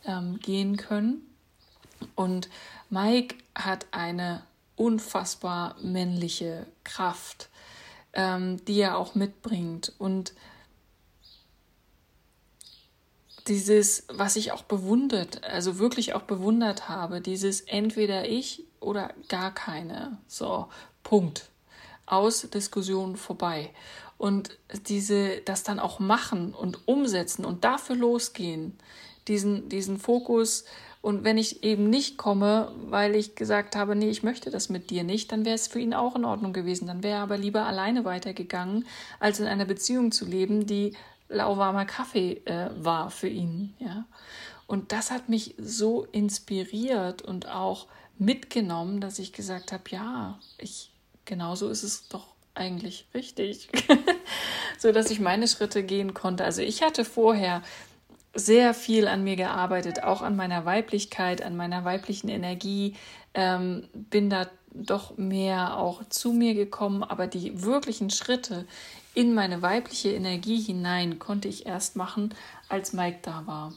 ähm, 0.06 0.40
gehen 0.40 0.78
können. 0.78 1.22
Und 2.16 2.50
Mike 2.90 3.36
hat 3.54 3.86
eine 3.92 4.44
unfassbar 4.76 5.76
männliche 5.82 6.66
Kraft 6.84 7.50
ähm, 8.14 8.64
die 8.66 8.80
er 8.80 8.98
auch 8.98 9.16
mitbringt. 9.16 9.94
Und 9.98 10.34
dieses, 13.48 14.06
was 14.10 14.36
ich 14.36 14.52
auch 14.52 14.64
bewundert, 14.64 15.44
also 15.44 15.80
wirklich 15.80 16.14
auch 16.14 16.24
bewundert 16.24 16.90
habe, 16.90 17.22
dieses 17.22 17.62
entweder 17.62 18.28
ich 18.28 18.66
oder 18.80 19.14
gar 19.30 19.54
keine. 19.54 20.18
So, 20.28 20.68
Punkt. 21.04 21.50
Aus 22.06 22.42
Diskussion 22.50 23.16
vorbei. 23.16 23.74
Und 24.18 24.58
diese, 24.88 25.42
das 25.42 25.64
dann 25.64 25.80
auch 25.80 26.00
machen 26.00 26.54
und 26.54 26.88
umsetzen 26.88 27.46
und 27.46 27.64
dafür 27.64 27.96
losgehen, 27.96 28.78
diesen, 29.28 29.70
diesen 29.70 29.98
Fokus 29.98 30.66
und 31.02 31.24
wenn 31.24 31.38
ich 31.40 31.64
eben 31.64 31.90
nicht 31.90 32.18
komme, 32.18 32.72
weil 32.86 33.16
ich 33.16 33.36
gesagt 33.36 33.76
habe, 33.76 33.96
nee, 33.96 34.10
ich 34.10 34.22
möchte 34.22 34.52
das 34.52 34.70
mit 34.70 34.92
dir 34.92 35.04
nicht, 35.04 35.32
dann 35.32 35.46
wäre 35.46 35.56
es 35.56 35.68
für 35.68 35.80
ihn 35.80 35.96
auch 35.96 36.16
in 36.16 36.26
Ordnung 36.26 36.54
gewesen. 36.54 36.88
Dann 36.88 37.02
wäre 37.02 37.18
er 37.18 37.24
aber 37.24 37.38
lieber 37.38 37.66
alleine 37.66 38.06
weitergegangen, 38.06 38.86
als 39.20 39.40
in 39.40 39.48
einer 39.48 39.66
Beziehung 39.66 40.12
zu 40.12 40.26
leben, 40.26 40.68
die 40.68 40.96
lauwarmer 41.28 41.86
Kaffee 41.86 42.42
äh, 42.46 42.70
war 42.78 43.10
für 43.10 43.30
ihn. 43.30 43.74
Ja. 43.80 44.06
Und 44.68 44.92
das 44.92 45.10
hat 45.10 45.28
mich 45.28 45.56
so 45.58 46.06
inspiriert 46.12 47.24
und 47.24 47.48
auch 47.48 47.88
mitgenommen, 48.20 49.02
dass 49.02 49.18
ich 49.18 49.34
gesagt 49.34 49.72
habe, 49.72 49.84
ja, 49.90 50.40
ich 50.60 50.92
genauso 51.26 51.70
ist 51.70 51.84
es 51.84 52.08
doch 52.10 52.28
eigentlich 52.54 53.08
richtig, 53.16 53.70
so 54.78 54.92
dass 54.92 55.10
ich 55.10 55.20
meine 55.20 55.48
Schritte 55.48 55.84
gehen 55.84 56.14
konnte. 56.14 56.44
Also 56.44 56.62
ich 56.62 56.84
hatte 56.84 57.06
vorher 57.06 57.64
sehr 58.34 58.74
viel 58.74 59.08
an 59.08 59.24
mir 59.24 59.36
gearbeitet, 59.36 60.04
auch 60.04 60.22
an 60.22 60.36
meiner 60.36 60.66
Weiblichkeit, 60.66 61.42
an 61.42 61.56
meiner 61.56 61.84
weiblichen 61.84 62.30
Energie, 62.30 62.96
ähm, 63.34 63.88
bin 63.94 64.30
da 64.30 64.48
doch 64.74 65.18
mehr 65.18 65.78
auch 65.78 66.04
zu 66.08 66.32
mir 66.32 66.54
gekommen, 66.54 67.04
aber 67.04 67.28
die 67.28 67.64
wirklichen 67.64 68.10
Schritte 68.10 68.66
in 69.14 69.34
meine 69.34 69.62
weibliche 69.62 70.14
Energie 70.14 70.62
hinein 70.62 71.20
konnte 71.20 71.50
ich 71.50 71.66
erst 71.66 71.98
machen, 71.98 72.34
als 72.70 72.94
Mike 72.94 73.20
da 73.22 73.44
war. 73.46 73.74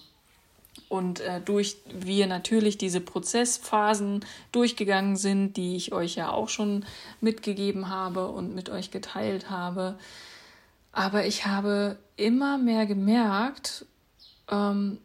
Und 0.89 1.21
äh, 1.21 1.41
durch 1.41 1.77
wir 1.93 2.27
natürlich 2.27 2.79
diese 2.79 3.01
Prozessphasen 3.01 4.25
durchgegangen 4.53 5.17
sind, 5.17 5.57
die 5.57 5.75
ich 5.75 5.93
euch 5.93 6.15
ja 6.15 6.31
auch 6.31 6.49
schon 6.49 6.85
mitgegeben 7.21 7.89
habe 7.89 8.29
und 8.29 8.55
mit 8.55 8.71
euch 8.71 8.93
geteilt 8.93 9.51
habe. 9.51 9.99
Aber 10.93 11.27
ich 11.27 11.47
habe 11.47 11.97
immer 12.17 12.59
mehr 12.59 12.87
gemerkt, 12.87 13.87
ähm, 14.51 14.99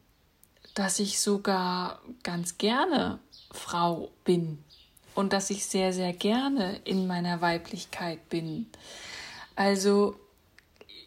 dass 0.74 1.00
ich 1.00 1.20
sogar 1.20 2.00
ganz 2.24 2.58
gerne 2.58 3.20
Frau 3.52 4.12
bin 4.24 4.64
und 5.16 5.34
dass 5.34 5.50
ich 5.50 5.66
sehr, 5.66 5.92
sehr 5.94 6.14
gerne 6.14 6.80
in 6.86 7.08
meiner 7.08 7.42
Weiblichkeit 7.42 8.30
bin. 8.30 8.68
Also, 9.56 10.16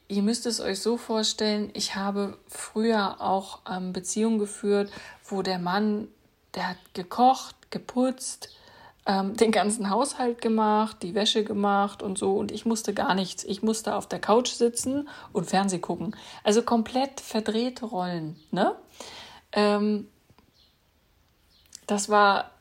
ihr 0.09 0.23
müsst 0.23 0.45
es 0.45 0.61
euch 0.61 0.81
so 0.81 0.97
vorstellen, 0.97 1.71
ich 1.73 1.95
habe 1.95 2.37
früher 2.49 3.21
auch 3.21 3.61
ähm, 3.71 3.93
Beziehungen 3.93 4.39
geführt, 4.39 4.91
wo 5.25 5.43
der 5.43 5.59
Mann, 5.59 6.09
der 6.55 6.71
hat 6.71 6.77
gekocht, 6.93 7.57
geputzt, 7.71 8.51
ähm, 9.07 9.37
den 9.37 9.51
ganzen 9.51 9.91
Haushalt 9.91 10.41
gemacht, 10.41 10.99
die 11.03 11.15
Wäsche 11.15 11.45
gemacht 11.45 12.03
und 12.03 12.19
so. 12.19 12.35
Und 12.35 12.53
ich 12.53 12.65
musste 12.65 12.95
gar 12.95 13.15
nichts. 13.15 13.45
Ich 13.45 13.63
musste 13.63 13.95
auf 13.95 14.07
der 14.07 14.21
Couch 14.21 14.51
sitzen 14.51 15.09
und 15.33 15.47
Fernseh 15.51 15.79
gucken. 15.79 16.15
Also 16.45 16.63
komplett 16.63 17.21
verdrehte 17.21 17.87
Rollen. 17.87 18.37
Ne? 18.51 18.75
Ähm, 19.53 20.09
das 21.87 22.09
war, 22.09 22.53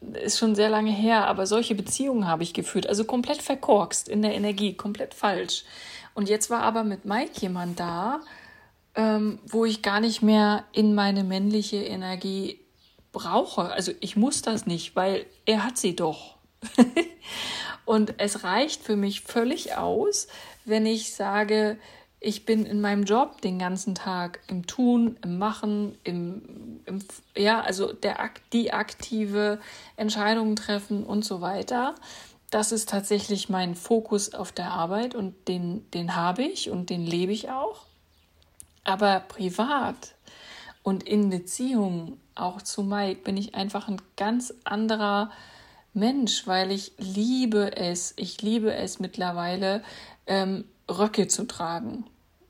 ist 0.00 0.38
schon 0.38 0.56
sehr 0.56 0.68
lange 0.68 0.90
her, 0.90 1.26
aber 1.28 1.46
solche 1.46 1.74
Beziehungen 1.76 2.26
habe 2.26 2.42
ich 2.42 2.54
geführt. 2.54 2.88
Also 2.88 3.04
komplett 3.04 3.40
verkorkst 3.40 4.08
in 4.08 4.22
der 4.22 4.34
Energie, 4.34 4.74
komplett 4.74 5.14
falsch. 5.14 5.64
Und 6.14 6.28
jetzt 6.28 6.50
war 6.50 6.62
aber 6.62 6.84
mit 6.84 7.04
Mike 7.04 7.40
jemand 7.40 7.78
da, 7.78 8.20
ähm, 8.96 9.38
wo 9.46 9.64
ich 9.64 9.82
gar 9.82 10.00
nicht 10.00 10.22
mehr 10.22 10.64
in 10.72 10.94
meine 10.94 11.24
männliche 11.24 11.78
Energie 11.78 12.63
brauche. 13.14 13.72
Also 13.72 13.92
ich 14.00 14.16
muss 14.16 14.42
das 14.42 14.66
nicht, 14.66 14.94
weil 14.94 15.24
er 15.46 15.64
hat 15.64 15.78
sie 15.78 15.96
doch. 15.96 16.36
und 17.86 18.14
es 18.18 18.44
reicht 18.44 18.82
für 18.82 18.96
mich 18.96 19.22
völlig 19.22 19.76
aus, 19.76 20.28
wenn 20.66 20.84
ich 20.84 21.14
sage, 21.14 21.78
ich 22.20 22.46
bin 22.46 22.64
in 22.64 22.80
meinem 22.80 23.04
Job 23.04 23.42
den 23.42 23.58
ganzen 23.58 23.94
Tag 23.94 24.40
im 24.48 24.66
Tun, 24.66 25.18
im 25.22 25.38
Machen, 25.38 25.98
im, 26.04 26.80
im 26.86 27.04
ja, 27.36 27.60
also 27.60 27.92
der, 27.92 28.30
die 28.52 28.72
aktive 28.72 29.60
Entscheidungen 29.96 30.56
treffen 30.56 31.04
und 31.04 31.24
so 31.24 31.42
weiter. 31.42 31.94
Das 32.50 32.72
ist 32.72 32.88
tatsächlich 32.88 33.48
mein 33.48 33.74
Fokus 33.74 34.32
auf 34.32 34.52
der 34.52 34.70
Arbeit 34.70 35.14
und 35.14 35.48
den, 35.48 35.90
den 35.90 36.16
habe 36.16 36.44
ich 36.44 36.70
und 36.70 36.88
den 36.88 37.04
lebe 37.04 37.32
ich 37.32 37.50
auch. 37.50 37.82
Aber 38.84 39.20
privat 39.20 40.13
und 40.84 41.02
in 41.02 41.30
Beziehung 41.30 42.18
auch 42.36 42.62
zu 42.62 42.84
Mike 42.84 43.22
bin 43.24 43.36
ich 43.36 43.54
einfach 43.56 43.88
ein 43.88 44.00
ganz 44.16 44.54
anderer 44.64 45.32
Mensch, 45.94 46.46
weil 46.46 46.70
ich 46.70 46.92
liebe 46.98 47.76
es, 47.76 48.12
ich 48.16 48.42
liebe 48.42 48.72
es 48.72 49.00
mittlerweile, 49.00 49.82
ähm, 50.26 50.64
Röcke 50.88 51.26
zu 51.26 51.46
tragen. 51.46 52.04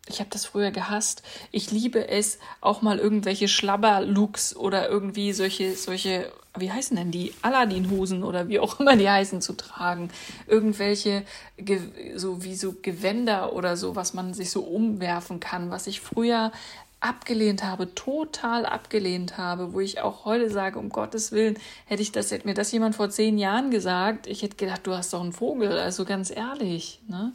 Ich 0.08 0.20
habe 0.20 0.30
das 0.30 0.44
früher 0.44 0.70
gehasst. 0.70 1.22
Ich 1.50 1.70
liebe 1.70 2.08
es, 2.08 2.38
auch 2.60 2.82
mal 2.82 2.98
irgendwelche 2.98 3.48
Schlabber-Looks 3.48 4.56
oder 4.56 4.88
irgendwie 4.88 5.32
solche, 5.32 5.76
solche, 5.76 6.30
wie 6.58 6.72
heißen 6.72 6.96
denn 6.96 7.10
die? 7.10 7.32
Aladdin-Hosen 7.40 8.22
oder 8.22 8.48
wie 8.48 8.58
auch 8.58 8.80
immer 8.80 8.96
die 8.96 9.08
heißen, 9.08 9.40
zu 9.40 9.54
tragen. 9.54 10.10
Irgendwelche, 10.46 11.24
so 12.16 12.42
wie 12.42 12.54
so 12.54 12.74
Gewänder 12.82 13.54
oder 13.54 13.76
so, 13.76 13.96
was 13.96 14.12
man 14.12 14.34
sich 14.34 14.50
so 14.50 14.62
umwerfen 14.62 15.40
kann, 15.40 15.70
was 15.70 15.86
ich 15.86 16.00
früher 16.00 16.52
abgelehnt 17.04 17.62
habe, 17.62 17.94
total 17.94 18.64
abgelehnt 18.64 19.36
habe, 19.36 19.74
wo 19.74 19.80
ich 19.80 20.00
auch 20.00 20.24
heute 20.24 20.48
sage, 20.50 20.78
um 20.78 20.88
Gottes 20.88 21.32
Willen, 21.32 21.58
hätte 21.84 22.02
ich 22.02 22.12
das, 22.12 22.30
hätte 22.30 22.48
mir 22.48 22.54
das 22.54 22.72
jemand 22.72 22.96
vor 22.96 23.10
zehn 23.10 23.36
Jahren 23.36 23.70
gesagt, 23.70 24.26
ich 24.26 24.42
hätte 24.42 24.56
gedacht, 24.56 24.86
du 24.86 24.94
hast 24.94 25.12
doch 25.12 25.20
einen 25.20 25.34
Vogel, 25.34 25.78
also 25.78 26.06
ganz 26.06 26.30
ehrlich. 26.30 27.00
Ne? 27.06 27.32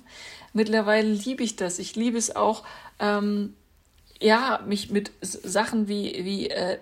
Mittlerweile 0.54 1.08
liebe 1.08 1.44
ich 1.44 1.56
das. 1.56 1.78
Ich 1.78 1.96
liebe 1.96 2.18
es 2.18 2.36
auch, 2.36 2.64
ähm, 3.00 3.54
ja, 4.20 4.60
mich 4.66 4.90
mit 4.90 5.12
Sachen 5.22 5.88
wie, 5.88 6.26
wie 6.26 6.50
äh, 6.50 6.80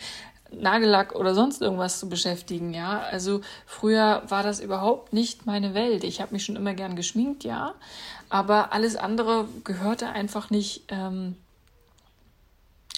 Nagellack 0.50 1.14
oder 1.14 1.34
sonst 1.34 1.60
irgendwas 1.60 2.00
zu 2.00 2.08
beschäftigen, 2.08 2.72
ja. 2.72 3.00
Also 3.00 3.42
früher 3.66 4.22
war 4.28 4.42
das 4.42 4.60
überhaupt 4.60 5.12
nicht 5.12 5.44
meine 5.44 5.74
Welt. 5.74 6.02
Ich 6.02 6.22
habe 6.22 6.32
mich 6.32 6.44
schon 6.44 6.56
immer 6.56 6.72
gern 6.72 6.96
geschminkt, 6.96 7.44
ja. 7.44 7.74
Aber 8.30 8.72
alles 8.72 8.96
andere 8.96 9.46
gehörte 9.64 10.08
einfach 10.08 10.48
nicht 10.48 10.84
ähm, 10.88 11.36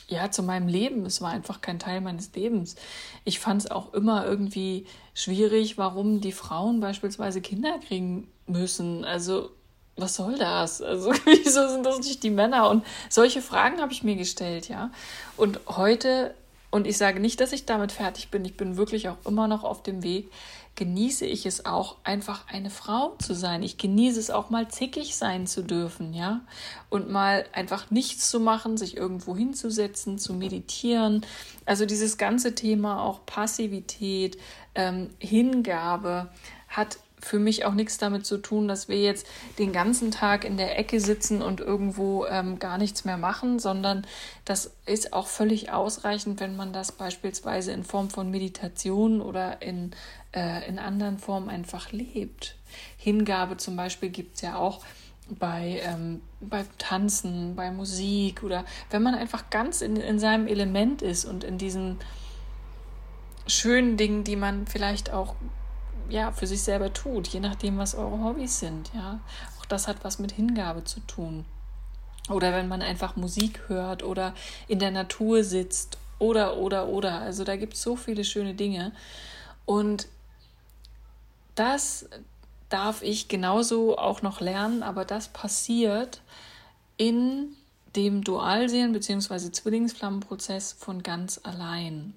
ja, 0.09 0.31
zu 0.31 0.43
meinem 0.43 0.69
Leben. 0.69 1.07
Es 1.07 1.21
war 1.21 1.31
einfach 1.31 1.61
kein 1.61 1.79
Teil 1.79 2.01
meines 2.01 2.35
Lebens. 2.35 2.77
Ich 3.25 3.41
fand 3.41 3.63
es 3.63 3.71
auch 3.71 3.95
immer 3.95 4.25
irgendwie 4.27 4.87
schwierig, 5.15 5.79
warum 5.79 6.21
die 6.21 6.33
Frauen 6.33 6.81
beispielsweise 6.81 7.41
Kinder 7.41 7.79
kriegen 7.79 8.29
müssen. 8.47 9.05
Also, 9.05 9.51
was 9.97 10.17
soll 10.17 10.37
das? 10.39 10.83
Also, 10.83 11.13
wieso 11.25 11.69
sind 11.69 11.87
das 11.87 11.99
nicht 11.99 12.23
die 12.23 12.31
Männer? 12.31 12.69
Und 12.71 12.85
solche 13.09 13.43
Fragen 13.43 13.81
habe 13.81 13.93
ich 13.93 14.03
mir 14.03 14.17
gestellt, 14.17 14.69
ja. 14.69 14.91
Und 15.37 15.61
heute, 15.69 16.35
und 16.75 16.89
ich 16.89 16.99
sage 16.99 17.21
nicht, 17.21 17.41
dass 17.41 17.53
ich 17.53 17.67
damit 17.67 17.93
fertig 17.93 18.33
bin, 18.33 18.45
ich 18.45 18.57
bin 18.57 18.77
wirklich 18.77 19.09
auch 19.09 19.19
immer 19.25 19.47
noch 19.47 19.63
auf 19.63 19.85
dem 19.85 20.03
Weg, 20.03 20.33
genieße 20.75 21.25
ich 21.25 21.47
es 21.47 21.67
auch, 21.67 21.99
einfach 22.03 22.49
eine 22.49 22.69
Frau 22.69 23.15
zu 23.23 23.33
sein. 23.33 23.63
Ich 23.63 23.79
genieße 23.79 24.19
es 24.19 24.33
auch 24.33 24.51
mal 24.51 24.67
zickig 24.67 25.15
sein 25.15 25.47
zu 25.47 25.63
dürfen, 25.63 26.13
ja. 26.15 26.41
Und 26.91 27.09
mal 27.09 27.47
einfach 27.53 27.93
nichts 27.93 28.29
zu 28.29 28.41
machen, 28.41 28.77
sich 28.77 28.97
irgendwo 28.97 29.37
hinzusetzen, 29.37 30.19
zu 30.19 30.35
meditieren. 30.35 31.25
Also 31.65 31.87
dieses 31.87 32.19
ganze 32.19 32.57
Thema 32.57 33.05
auch 33.05 33.25
Passivität, 33.25 34.37
ähm, 34.75 35.11
Hingabe 35.21 36.33
hat 36.67 36.99
für 37.25 37.39
mich 37.39 37.65
auch 37.65 37.75
nichts 37.75 37.99
damit 37.99 38.27
zu 38.27 38.39
tun, 38.39 38.69
dass 38.69 38.89
wir 38.89 39.01
jetzt 39.01 39.27
den 39.59 39.73
ganzen 39.73 40.11
Tag 40.11 40.45
in 40.45 40.57
der 40.57 40.79
Ecke 40.79 41.01
sitzen 41.01 41.43
und 41.43 41.61
irgendwo 41.61 42.27
ähm, 42.27 42.59
gar 42.59 42.79
nichts 42.79 43.05
mehr 43.05 43.17
machen, 43.17 43.59
sondern 43.59 44.07
das 44.45 44.75
ist 44.87 45.13
auch 45.13 45.27
völlig 45.27 45.73
ausreichend, 45.73 46.41
wenn 46.41 46.55
man 46.55 46.73
das 46.73 46.93
beispielsweise 46.93 47.73
in 47.73 47.83
Form 47.83 48.11
von 48.11 48.31
Meditation 48.31 49.21
oder 49.23 49.63
in, 49.63 49.93
äh, 50.33 50.69
in 50.69 50.79
anderen 50.79 51.19
Formen 51.19 51.49
einfach 51.49 51.93
lebt. 51.93 52.57
Hingabe 52.99 53.57
zum 53.57 53.75
Beispiel 53.77 54.11
gibt 54.11 54.37
es 54.37 54.43
ja 54.43 54.57
auch 54.57 54.85
bei, 55.31 55.81
ähm, 55.83 56.21
bei 56.41 56.67
Tanzen, 56.77 57.57
bei 57.57 57.71
Musik 57.71 58.43
oder 58.43 58.67
wenn 58.91 59.03
man 59.03 59.15
einfach 59.15 59.49
ganz 59.49 59.81
in, 59.81 59.97
in 59.97 60.19
seinem 60.19 60.47
Element 60.47 61.01
ist 61.01 61.25
und 61.25 61.43
in 61.43 61.57
diesen 61.57 61.99
schönen 63.47 63.97
Dingen, 63.97 64.25
die 64.25 64.37
man 64.37 64.67
vielleicht 64.67 65.11
auch 65.11 65.35
ja, 66.09 66.33
für 66.33 66.47
sich 66.47 66.63
selber 66.63 66.93
tut, 66.93 67.29
je 67.29 67.41
nachdem, 67.41 67.79
was 67.79 67.95
eure 67.95 68.23
Hobbys 68.23 68.59
sind. 68.59 68.91
Ja, 68.95 69.21
auch 69.61 69.67
das 69.67 69.89
hat 69.89 69.99
was 70.03 70.19
mit 70.19 70.33
Hingabe 70.33 70.85
zu 70.85 71.01
tun. 71.01 71.45
Oder 72.31 72.53
wenn 72.53 72.69
man 72.69 72.83
einfach 72.83 73.17
Musik 73.17 73.69
hört 73.69 74.03
oder 74.03 74.35
in 74.67 74.79
der 74.79 74.91
Natur 74.91 75.45
sitzt 75.45 75.99
oder, 76.19 76.57
oder, 76.57 76.89
oder. 76.89 77.21
Also 77.21 77.45
da 77.45 77.57
gibt 77.57 77.75
es 77.75 77.83
so 77.83 77.97
viele 77.97 78.25
schöne 78.25 78.55
Dinge. 78.55 78.93
Und 79.67 80.09
das 81.55 82.09
darf 82.69 83.03
ich 83.03 83.29
genauso 83.29 83.99
auch 83.99 84.23
noch 84.23 84.41
lernen, 84.41 84.83
aber 84.83 85.05
das 85.05 85.29
passiert 85.29 86.23
in 86.97 87.57
dem 87.95 88.25
Dualsehen 88.25 88.93
bzw. 88.93 89.53
Zwillingsflammenprozess 89.53 90.73
von 90.73 91.03
ganz 91.03 91.41
allein. 91.43 92.15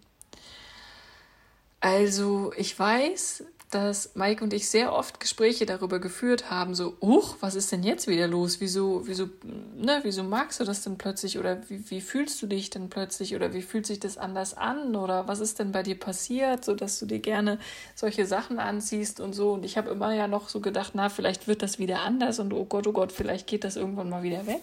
Also 1.80 2.54
ich 2.58 2.78
weiß, 2.78 3.44
dass 3.70 4.16
Mike 4.16 4.42
und 4.42 4.54
ich 4.54 4.70
sehr 4.70 4.94
oft 4.94 5.20
Gespräche 5.20 5.66
darüber 5.66 6.00
geführt 6.00 6.50
haben, 6.50 6.74
so, 6.74 6.96
uch, 7.02 7.36
was 7.42 7.56
ist 7.56 7.70
denn 7.70 7.84
jetzt 7.84 8.08
wieder 8.08 8.26
los? 8.26 8.62
Wieso, 8.62 9.06
wieso, 9.08 9.28
ne, 9.76 10.00
wieso 10.04 10.24
magst 10.24 10.62
du 10.62 10.64
das 10.64 10.84
denn 10.84 10.98
plötzlich? 10.98 11.38
Oder 11.38 11.70
wie, 11.70 11.90
wie 11.92 12.00
fühlst 12.00 12.42
du 12.42 12.48
dich 12.48 12.70
denn 12.70 12.90
plötzlich? 12.90 13.36
Oder 13.36 13.54
wie 13.54 13.62
fühlt 13.62 13.86
sich 13.86 14.00
das 14.00 14.18
anders 14.18 14.54
an? 14.56 14.96
Oder 14.96 15.28
was 15.28 15.42
ist 15.42 15.60
denn 15.60 15.74
bei 15.74 15.84
dir 15.84 16.00
passiert, 16.00 16.64
so 16.64 16.76
dass 16.76 16.98
du 17.00 17.06
dir 17.06 17.20
gerne 17.20 17.60
solche 17.94 18.26
Sachen 18.26 18.58
anziehst 18.60 19.20
und 19.20 19.34
so? 19.34 19.52
Und 19.52 19.66
ich 19.66 19.78
habe 19.78 19.90
immer 19.90 20.14
ja 20.14 20.30
noch 20.30 20.48
so 20.48 20.62
gedacht, 20.62 20.92
na, 20.94 21.10
vielleicht 21.10 21.50
wird 21.50 21.62
das 21.62 21.78
wieder 21.78 22.00
anders 22.04 22.40
und 22.40 22.54
oh 22.54 22.64
Gott, 22.64 22.88
oh 22.88 22.94
Gott, 22.94 23.12
vielleicht 23.12 23.48
geht 23.48 23.66
das 23.66 23.76
irgendwann 23.76 24.10
mal 24.10 24.24
wieder 24.24 24.48
weg. 24.48 24.62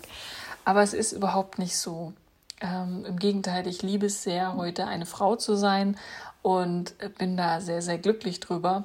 Aber 0.65 0.83
es 0.83 0.95
ist 0.95 1.13
überhaupt 1.13 1.59
nicht 1.59 1.77
so. 1.77 2.15
Ähm, 2.63 3.05
Im 3.07 3.19
Gegenteil, 3.19 3.67
ich 3.67 3.83
liebe 3.83 4.07
es 4.07 4.23
sehr, 4.23 4.57
heute 4.57 4.87
eine 4.87 5.05
Frau 5.05 5.37
zu 5.37 5.57
sein 5.57 5.99
und 6.41 6.95
bin 7.19 7.37
da 7.37 7.61
sehr, 7.61 7.83
sehr 7.83 7.99
glücklich 7.99 8.41
drüber 8.41 8.85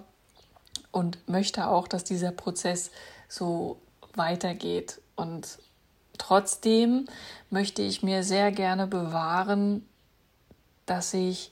und 0.92 1.28
möchte 1.28 1.68
auch, 1.68 1.88
dass 1.88 2.04
dieser 2.04 2.32
Prozess 2.32 2.92
so 3.28 3.80
weitergeht. 4.16 5.02
Und 5.16 5.60
trotzdem 6.18 7.06
möchte 7.50 7.82
ich 7.82 8.04
mir 8.04 8.24
sehr 8.24 8.52
gerne 8.52 8.88
bewahren, 8.88 9.86
dass 10.86 11.14
ich 11.14 11.52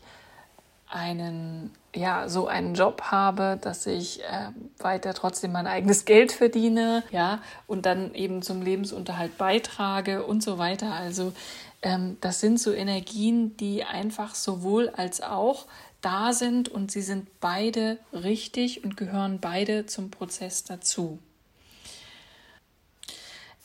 einen, 0.89 1.71
ja, 1.93 2.30
so 2.30 2.47
einen 2.47 2.73
Job 2.73 3.02
habe, 3.04 3.58
dass 3.62 3.86
ich 3.88 4.23
äh, 4.23 4.50
weiter 4.78 5.13
trotzdem 5.13 5.52
mein 5.52 5.67
eigenes 5.67 6.06
Geld 6.06 6.32
verdiene, 6.32 7.04
ja, 7.12 7.39
und 7.67 7.86
dann 7.86 8.13
eben 8.13 8.41
zum 8.41 8.62
Lebensunterhalt 8.62 9.38
beitrage 9.38 10.26
und 10.26 10.41
so 10.41 10.58
weiter. 10.58 10.93
Also 10.93 11.34
ähm, 11.82 12.17
das 12.21 12.39
sind 12.39 12.60
so 12.60 12.71
Energien, 12.71 13.58
die 13.58 13.84
einfach 13.84 14.34
sowohl 14.34 14.89
als 14.89 15.21
auch 15.21 15.65
da 16.01 16.33
sind 16.33 16.69
und 16.69 16.91
sie 16.91 17.01
sind 17.01 17.27
beide 17.39 17.97
richtig 18.13 18.83
und 18.83 18.97
gehören 18.97 19.39
beide 19.39 19.86
zum 19.86 20.12
Prozess 20.12 20.63
dazu. 20.63 21.19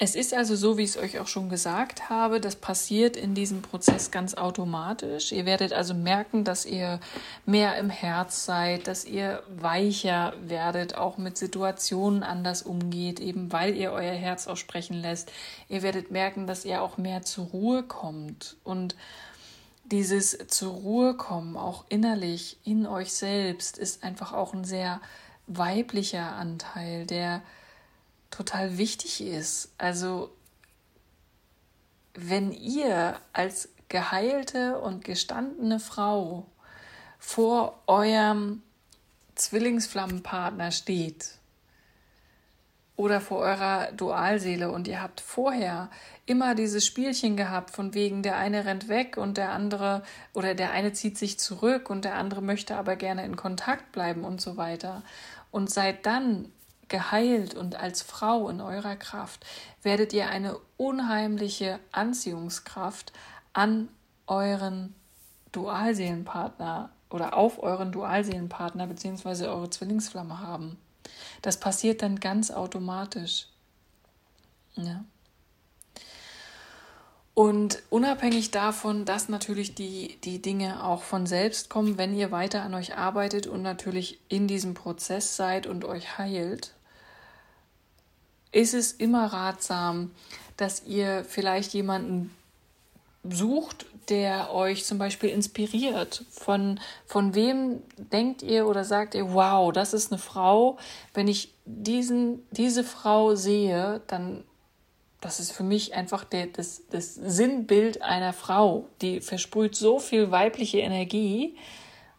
Es 0.05 0.17
ist 0.17 0.35
also 0.35 0.57
so, 0.57 0.79
wie 0.79 0.83
ich 0.83 0.91
es 0.91 0.97
euch 0.97 1.21
auch 1.21 1.29
schon 1.29 1.49
gesagt 1.49 2.11
habe, 2.11 2.41
das 2.41 2.57
passiert 2.57 3.17
in 3.17 3.37
diesem 3.37 3.63
Prozess 3.63 4.11
ganz 4.11 4.35
automatisch. 4.35 5.31
Ihr 5.31 5.47
werdet 5.47 5.73
also 5.73 5.95
merken, 5.95 6.43
dass 6.43 6.67
ihr 6.67 6.99
mehr 7.47 7.77
im 7.77 7.89
Herz 7.89 8.45
seid, 8.45 8.89
dass 8.89 9.05
ihr 9.05 9.45
weicher 9.49 10.33
werdet, 10.45 10.97
auch 10.97 11.19
mit 11.19 11.39
Situationen 11.39 12.25
anders 12.25 12.63
umgeht, 12.63 13.21
eben 13.21 13.53
weil 13.53 13.77
ihr 13.77 13.93
euer 13.93 14.15
Herz 14.15 14.49
aussprechen 14.49 15.01
lässt. 15.01 15.31
Ihr 15.69 15.83
werdet 15.83 16.11
merken, 16.11 16.49
dass 16.49 16.65
ihr 16.65 16.83
auch 16.83 16.99
mehr 16.99 17.23
zur 17.23 17.47
Ruhe 17.47 17.85
kommt 17.85 18.57
und 18.65 18.97
dieses 19.93 20.37
zur 20.49 20.73
Ruhe 20.73 21.15
kommen, 21.15 21.57
auch 21.57 21.85
innerlich 21.89 22.59
in 22.65 22.87
euch 22.87 23.13
selbst, 23.13 23.79
ist 23.79 24.03
einfach 24.03 24.33
auch 24.33 24.55
ein 24.55 24.65
sehr 24.65 25.01
weiblicher 25.47 26.33
Anteil, 26.33 27.07
der 27.07 27.43
total 28.31 28.79
wichtig 28.79 29.21
ist. 29.21 29.71
Also 29.77 30.31
wenn 32.15 32.53
ihr 32.53 33.21
als 33.35 33.69
geheilte 33.89 34.79
und 34.81 35.05
gestandene 35.05 35.79
Frau 35.79 36.47
vor 37.19 37.79
eurem 37.87 38.63
Zwillingsflammenpartner 39.35 40.71
steht 40.71 41.39
oder 43.03 43.21
vor 43.21 43.39
eurer 43.39 43.91
Dualseele 43.97 44.71
und 44.71 44.87
ihr 44.87 45.03
habt 45.03 45.21
vorher 45.21 45.91
immer 46.25 46.55
dieses 46.55 46.87
Spielchen 46.87 47.37
gehabt, 47.37 47.71
von 47.71 47.95
wegen 47.95 48.23
der 48.23 48.37
eine 48.37 48.65
rennt 48.65 48.87
weg 48.87 49.17
und 49.17 49.39
der 49.39 49.51
andere 49.51 50.05
oder 50.35 50.55
der 50.55 50.71
eine 50.71 50.93
zieht 50.93 51.19
sich 51.19 51.37
zurück 51.37 51.91
und 51.91 52.05
der 52.05 52.15
andere 52.15 52.43
möchte 52.43 52.77
aber 52.77 52.95
gerne 52.95 53.25
in 53.25 53.35
Kontakt 53.35 53.91
bleiben 53.91 54.23
und 54.23 54.41
so 54.41 54.57
weiter. 54.57 55.03
Und 55.51 55.69
seid 55.69 56.07
dann 56.07 56.53
geheilt 56.87 57.55
und 57.55 57.75
als 57.75 58.03
Frau 58.03 58.49
in 58.49 58.61
eurer 58.61 58.95
Kraft, 58.95 59.45
werdet 59.83 60.13
ihr 60.13 60.29
eine 60.29 60.57
unheimliche 60.77 61.81
Anziehungskraft 61.91 63.13
an 63.53 63.89
euren 64.29 64.95
Dualseelenpartner 65.51 66.91
oder 67.11 67.37
auf 67.37 67.61
euren 67.61 67.91
Dualseelenpartner 67.91 68.87
bzw. 68.87 69.47
eure 69.47 69.71
Zwillingsflamme 69.71 70.39
haben. 70.39 70.79
Das 71.43 71.59
passiert 71.59 72.03
dann 72.03 72.21
ganz 72.21 72.51
automatisch. 72.51 73.47
Ja. 74.77 75.05
Und 77.35 77.83
unabhängig 77.89 78.51
davon, 78.51 79.07
dass 79.07 79.29
natürlich 79.31 79.75
die, 79.75 80.19
die 80.23 80.43
Dinge 80.43 80.85
auch 80.85 81.03
von 81.03 81.27
selbst 81.27 81.71
kommen, 81.71 81.97
wenn 81.97 82.15
ihr 82.15 82.31
weiter 82.31 82.63
an 82.63 82.75
euch 82.75 82.97
arbeitet 82.97 83.47
und 83.47 83.63
natürlich 83.63 84.19
in 84.29 84.47
diesem 84.47 84.75
Prozess 84.75 85.37
seid 85.37 85.67
und 85.67 85.87
euch 85.87 86.19
heilt, 86.19 86.75
ist 88.53 88.75
es 88.75 88.93
immer 88.93 89.33
ratsam, 89.33 90.11
dass 90.59 90.85
ihr 90.85 91.25
vielleicht 91.25 91.73
jemanden 91.73 92.35
sucht, 93.25 93.87
der 94.09 94.53
euch 94.53 94.85
zum 94.85 94.99
Beispiel 94.99 95.31
inspiriert. 95.31 96.25
Von, 96.31 96.81
von 97.07 97.35
wem 97.35 97.83
denkt 97.97 98.43
ihr 98.43 98.67
oder 98.67 98.85
sagt 98.85 99.15
ihr, 99.15 99.33
wow, 99.33 99.73
das 99.73 99.95
ist 99.95 100.13
eine 100.13 100.19
Frau. 100.19 100.79
Wenn 101.15 101.29
ich 101.29 101.55
diesen, 101.65 102.47
diese 102.51 102.85
Frau 102.85 103.35
sehe, 103.35 104.01
dann 104.07 104.45
das 105.23 105.39
ist 105.39 105.53
für 105.53 105.63
mich 105.63 105.95
einfach 105.95 106.25
der, 106.25 106.49
das, 106.49 106.83
das 106.91 107.15
Sinnbild 107.15 108.03
einer 108.03 108.33
Frau. 108.33 108.89
Die 109.01 109.21
versprüht 109.21 109.77
so 109.77 110.01
viel 110.01 110.33
weibliche 110.33 110.81
Energie. 110.81 111.57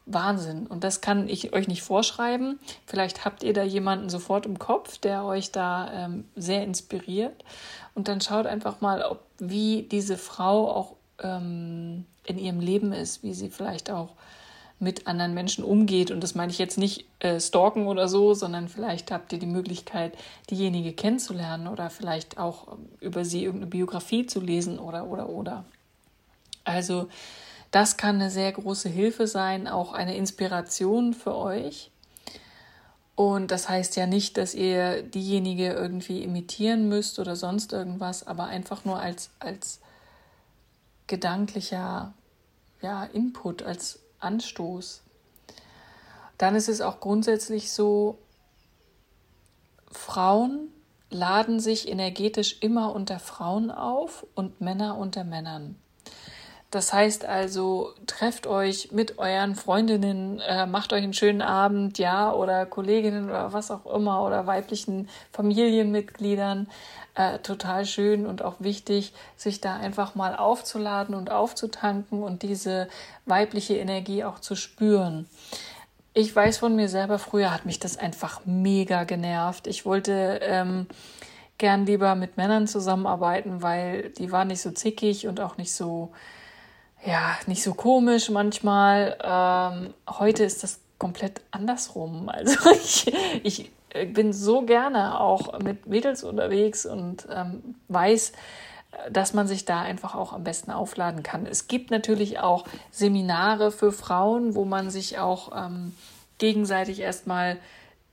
Wahnsinn. 0.06 0.68
Und 0.68 0.84
das 0.84 1.02
kann 1.02 1.30
ich 1.30 1.54
euch 1.54 1.68
nicht 1.68 1.82
vorschreiben. 1.82 2.60
Vielleicht 2.86 3.26
habt 3.26 3.44
ihr 3.44 3.54
da 3.54 3.64
jemanden 3.64 4.10
sofort 4.10 4.46
im 4.46 4.58
Kopf, 4.58 4.98
der 4.98 5.26
euch 5.26 5.52
da 5.52 5.92
ähm, 5.94 6.26
sehr 6.36 6.64
inspiriert. 6.64 7.44
Und 7.94 8.08
dann 8.08 8.22
schaut 8.22 8.46
einfach 8.46 8.82
mal, 8.82 9.04
ob 9.04 9.26
wie 9.38 9.84
diese 9.84 10.18
Frau 10.18 10.70
auch 10.70 10.96
ähm, 11.22 12.06
in 12.26 12.38
ihrem 12.38 12.60
Leben 12.60 12.94
ist, 12.94 13.24
wie 13.24 13.34
sie 13.34 13.50
vielleicht 13.50 13.90
auch 13.92 14.10
mit 14.80 15.08
anderen 15.08 15.34
Menschen 15.34 15.64
umgeht. 15.64 16.12
Und 16.12 16.22
das 16.22 16.36
meine 16.36 16.52
ich 16.52 16.58
jetzt 16.58 16.78
nicht 16.78 17.06
äh, 17.20 17.40
stalken 17.40 17.88
oder 17.88 18.08
so, 18.08 18.34
sondern 18.34 18.68
vielleicht 18.68 19.12
habt 19.12 19.32
ihr 19.34 19.40
die 19.40 19.46
Möglichkeit, 19.46 20.14
diejenige 20.50 20.94
kennenzulernen 20.94 21.68
oder 21.68 21.90
vielleicht 21.90 22.38
auch 22.38 22.74
ähm, 22.74 22.90
über 23.00 23.26
sie 23.26 23.44
irgendeine 23.44 23.70
Biografie 23.70 24.26
zu 24.26 24.42
lesen 24.42 24.80
oder 24.80 25.08
oder 25.08 25.30
oder. 25.30 25.66
Also 26.66 27.08
das 27.72 27.98
kann 27.98 28.16
eine 28.16 28.30
sehr 28.30 28.52
große 28.52 28.90
Hilfe 28.90 29.26
sein, 29.26 29.68
auch 29.68 29.94
eine 29.94 30.16
Inspiration 30.16 31.14
für 31.14 31.36
euch. 31.36 31.90
Und 33.16 33.52
das 33.52 33.70
heißt 33.70 33.96
ja 33.96 34.08
nicht, 34.08 34.38
dass 34.38 34.56
ihr 34.56 35.04
diejenige 35.04 35.72
irgendwie 35.72 36.24
imitieren 36.24 36.88
müsst 36.88 37.20
oder 37.20 37.36
sonst 37.36 37.72
irgendwas, 37.74 38.26
aber 38.26 38.46
einfach 38.46 38.86
nur 38.86 39.00
als, 39.00 39.30
als 39.40 39.80
gedanklicher 41.08 42.14
ja, 42.82 43.06
Input, 43.06 43.64
als 43.64 44.00
Anstoß. 44.20 45.02
Dann 46.38 46.56
ist 46.56 46.70
es 46.70 46.82
auch 46.82 47.00
grundsätzlich 47.00 47.72
so, 47.72 48.18
Frauen 49.92 50.70
laden 51.10 51.60
sich 51.60 51.88
energetisch 51.88 52.58
immer 52.62 52.94
unter 52.94 53.20
Frauen 53.20 53.72
auf 53.72 54.26
und 54.34 54.60
Männer 54.60 54.98
unter 54.98 55.24
Männern. 55.24 55.76
Das 56.74 56.92
heißt 56.92 57.26
also, 57.26 57.94
trefft 58.08 58.48
euch 58.48 58.92
mit 58.92 59.20
euren 59.20 59.54
Freundinnen, 59.54 60.40
äh, 60.40 60.66
macht 60.66 60.92
euch 60.92 61.04
einen 61.04 61.14
schönen 61.14 61.44
Abend, 61.44 62.00
ja, 62.00 62.34
oder 62.34 62.66
Kolleginnen 62.66 63.26
oder 63.30 63.54
was 63.54 63.70
auch 63.70 63.86
immer, 63.86 64.26
oder 64.26 64.48
weiblichen 64.48 65.08
Familienmitgliedern. 65.34 66.68
Äh, 67.14 67.38
total 67.40 67.86
schön 67.86 68.26
und 68.26 68.44
auch 68.44 68.56
wichtig, 68.58 69.14
sich 69.36 69.62
da 69.62 69.76
einfach 69.76 70.16
mal 70.16 70.36
aufzuladen 70.36 71.14
und 71.14 71.30
aufzutanken 71.30 72.24
und 72.24 72.42
diese 72.42 72.88
weibliche 73.28 73.76
Energie 73.76 74.24
auch 74.24 74.40
zu 74.40 74.56
spüren. 74.56 75.30
Ich 76.16 76.36
weiß 76.36 76.58
von 76.58 76.76
mir 76.76 76.90
selber, 76.90 77.20
früher 77.20 77.54
hat 77.54 77.68
mich 77.68 77.78
das 77.78 77.98
einfach 77.98 78.42
mega 78.46 79.04
genervt. 79.04 79.68
Ich 79.68 79.86
wollte 79.86 80.40
ähm, 80.42 80.88
gern 81.60 81.86
lieber 81.86 82.16
mit 82.16 82.36
Männern 82.38 82.66
zusammenarbeiten, 82.66 83.62
weil 83.62 84.10
die 84.18 84.32
waren 84.32 84.48
nicht 84.48 84.64
so 84.64 84.72
zickig 84.72 85.28
und 85.28 85.40
auch 85.40 85.58
nicht 85.58 85.72
so 85.72 86.12
ja, 87.06 87.38
nicht 87.48 87.64
so 87.64 87.74
komisch 87.74 88.30
manchmal. 88.30 89.18
Ähm, 89.22 89.94
heute 90.10 90.44
ist 90.44 90.64
das 90.64 90.80
komplett 90.98 91.42
andersrum. 91.52 92.30
Also 92.34 92.72
ich, 92.72 93.12
ich 93.44 93.72
bin 94.14 94.34
so 94.34 94.62
gerne 94.62 95.20
auch 95.20 95.60
mit 95.60 95.86
Mädels 95.86 96.24
unterwegs 96.24 96.86
und 96.86 97.28
ähm, 97.32 97.76
weiß, 97.90 98.32
dass 99.12 99.34
man 99.34 99.48
sich 99.48 99.66
da 99.66 99.82
einfach 99.82 100.16
auch 100.16 100.34
am 100.34 100.44
besten 100.44 100.72
aufladen 100.72 101.24
kann. 101.24 101.46
Es 101.46 101.68
gibt 101.68 101.92
natürlich 101.92 102.40
auch 102.40 102.66
Seminare 102.92 103.72
für 103.72 103.92
Frauen, 103.92 104.56
wo 104.56 104.66
man 104.66 104.90
sich 104.90 105.20
auch 105.20 105.52
ähm, 105.56 105.96
gegenseitig 106.38 107.00
erstmal 107.00 107.58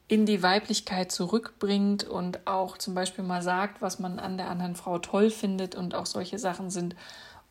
in 0.09 0.27
die 0.27 0.43
Weiblichkeit 0.43 1.13
zurückbringt 1.13 2.05
und 2.05 2.47
auch 2.47 2.77
zum 2.79 2.95
Beispiel 2.95 3.23
mal 3.23 3.43
sagt, 3.43 3.81
was 3.81 4.01
man 4.01 4.19
an 4.19 4.39
der 4.39 4.49
anderen 4.49 4.75
Frau 4.75 4.99
toll 4.99 5.31
findet 5.31 5.77
und 5.77 5.95
auch 5.95 6.07
solche 6.07 6.39
Sachen 6.39 6.71
sind 6.71 6.97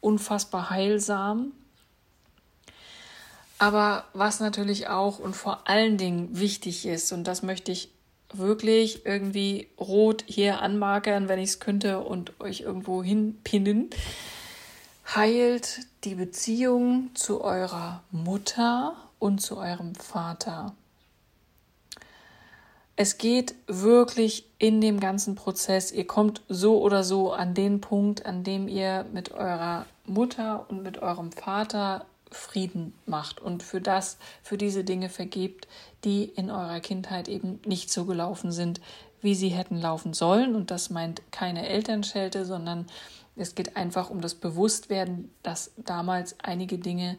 unfassbar 0.01 0.69
heilsam. 0.69 1.51
Aber 3.57 4.05
was 4.13 4.39
natürlich 4.39 4.87
auch 4.87 5.19
und 5.19 5.35
vor 5.35 5.67
allen 5.67 5.97
Dingen 5.97 6.39
wichtig 6.39 6.85
ist, 6.85 7.11
und 7.11 7.25
das 7.25 7.43
möchte 7.43 7.71
ich 7.71 7.89
wirklich 8.31 9.05
irgendwie 9.05 9.67
rot 9.79 10.23
hier 10.27 10.61
anmarkern, 10.61 11.27
wenn 11.27 11.39
ich 11.39 11.49
es 11.49 11.59
könnte, 11.59 11.99
und 11.99 12.39
euch 12.39 12.61
irgendwo 12.61 13.03
hinpinnen, 13.03 13.89
heilt 15.15 15.79
die 16.03 16.15
Beziehung 16.15 17.09
zu 17.15 17.41
eurer 17.41 18.03
Mutter 18.11 18.95
und 19.17 19.39
zu 19.41 19.57
eurem 19.57 19.95
Vater. 19.95 20.73
Es 23.01 23.17
geht 23.17 23.55
wirklich 23.65 24.43
in 24.57 24.81
dem 24.81 24.99
ganzen 24.99 25.35
Prozess. 25.35 25.93
Ihr 25.93 26.05
kommt 26.05 26.41
so 26.49 26.81
oder 26.81 27.05
so 27.05 27.31
an 27.31 27.53
den 27.53 27.79
Punkt, 27.79 28.25
an 28.25 28.43
dem 28.43 28.67
ihr 28.67 29.05
mit 29.13 29.31
eurer 29.31 29.85
Mutter 30.05 30.65
und 30.67 30.83
mit 30.83 31.01
eurem 31.01 31.31
Vater 31.31 32.05
Frieden 32.29 32.93
macht 33.05 33.39
und 33.39 33.63
für 33.63 33.79
das, 33.79 34.17
für 34.43 34.57
diese 34.57 34.83
Dinge 34.83 35.07
vergebt, 35.07 35.69
die 36.03 36.25
in 36.25 36.51
eurer 36.51 36.81
Kindheit 36.81 37.29
eben 37.29 37.61
nicht 37.65 37.89
so 37.89 38.03
gelaufen 38.03 38.51
sind, 38.51 38.81
wie 39.21 39.33
sie 39.33 39.47
hätten 39.47 39.77
laufen 39.77 40.13
sollen. 40.13 40.53
Und 40.53 40.69
das 40.69 40.89
meint 40.89 41.21
keine 41.31 41.69
Elternschelte, 41.69 42.43
sondern 42.43 42.85
es 43.37 43.55
geht 43.55 43.77
einfach 43.77 44.09
um 44.09 44.19
das 44.19 44.35
Bewusstwerden, 44.35 45.33
dass 45.41 45.71
damals 45.77 46.35
einige 46.41 46.77
Dinge 46.77 47.17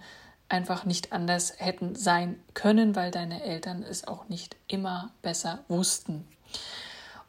einfach 0.51 0.85
nicht 0.85 1.13
anders 1.13 1.55
hätten 1.59 1.95
sein 1.95 2.37
können, 2.55 2.97
weil 2.97 3.11
deine 3.11 3.43
Eltern 3.43 3.83
es 3.83 4.07
auch 4.07 4.29
nicht 4.29 4.57
immer 4.67 5.11
besser 5.23 5.65
wussten. 5.69 6.27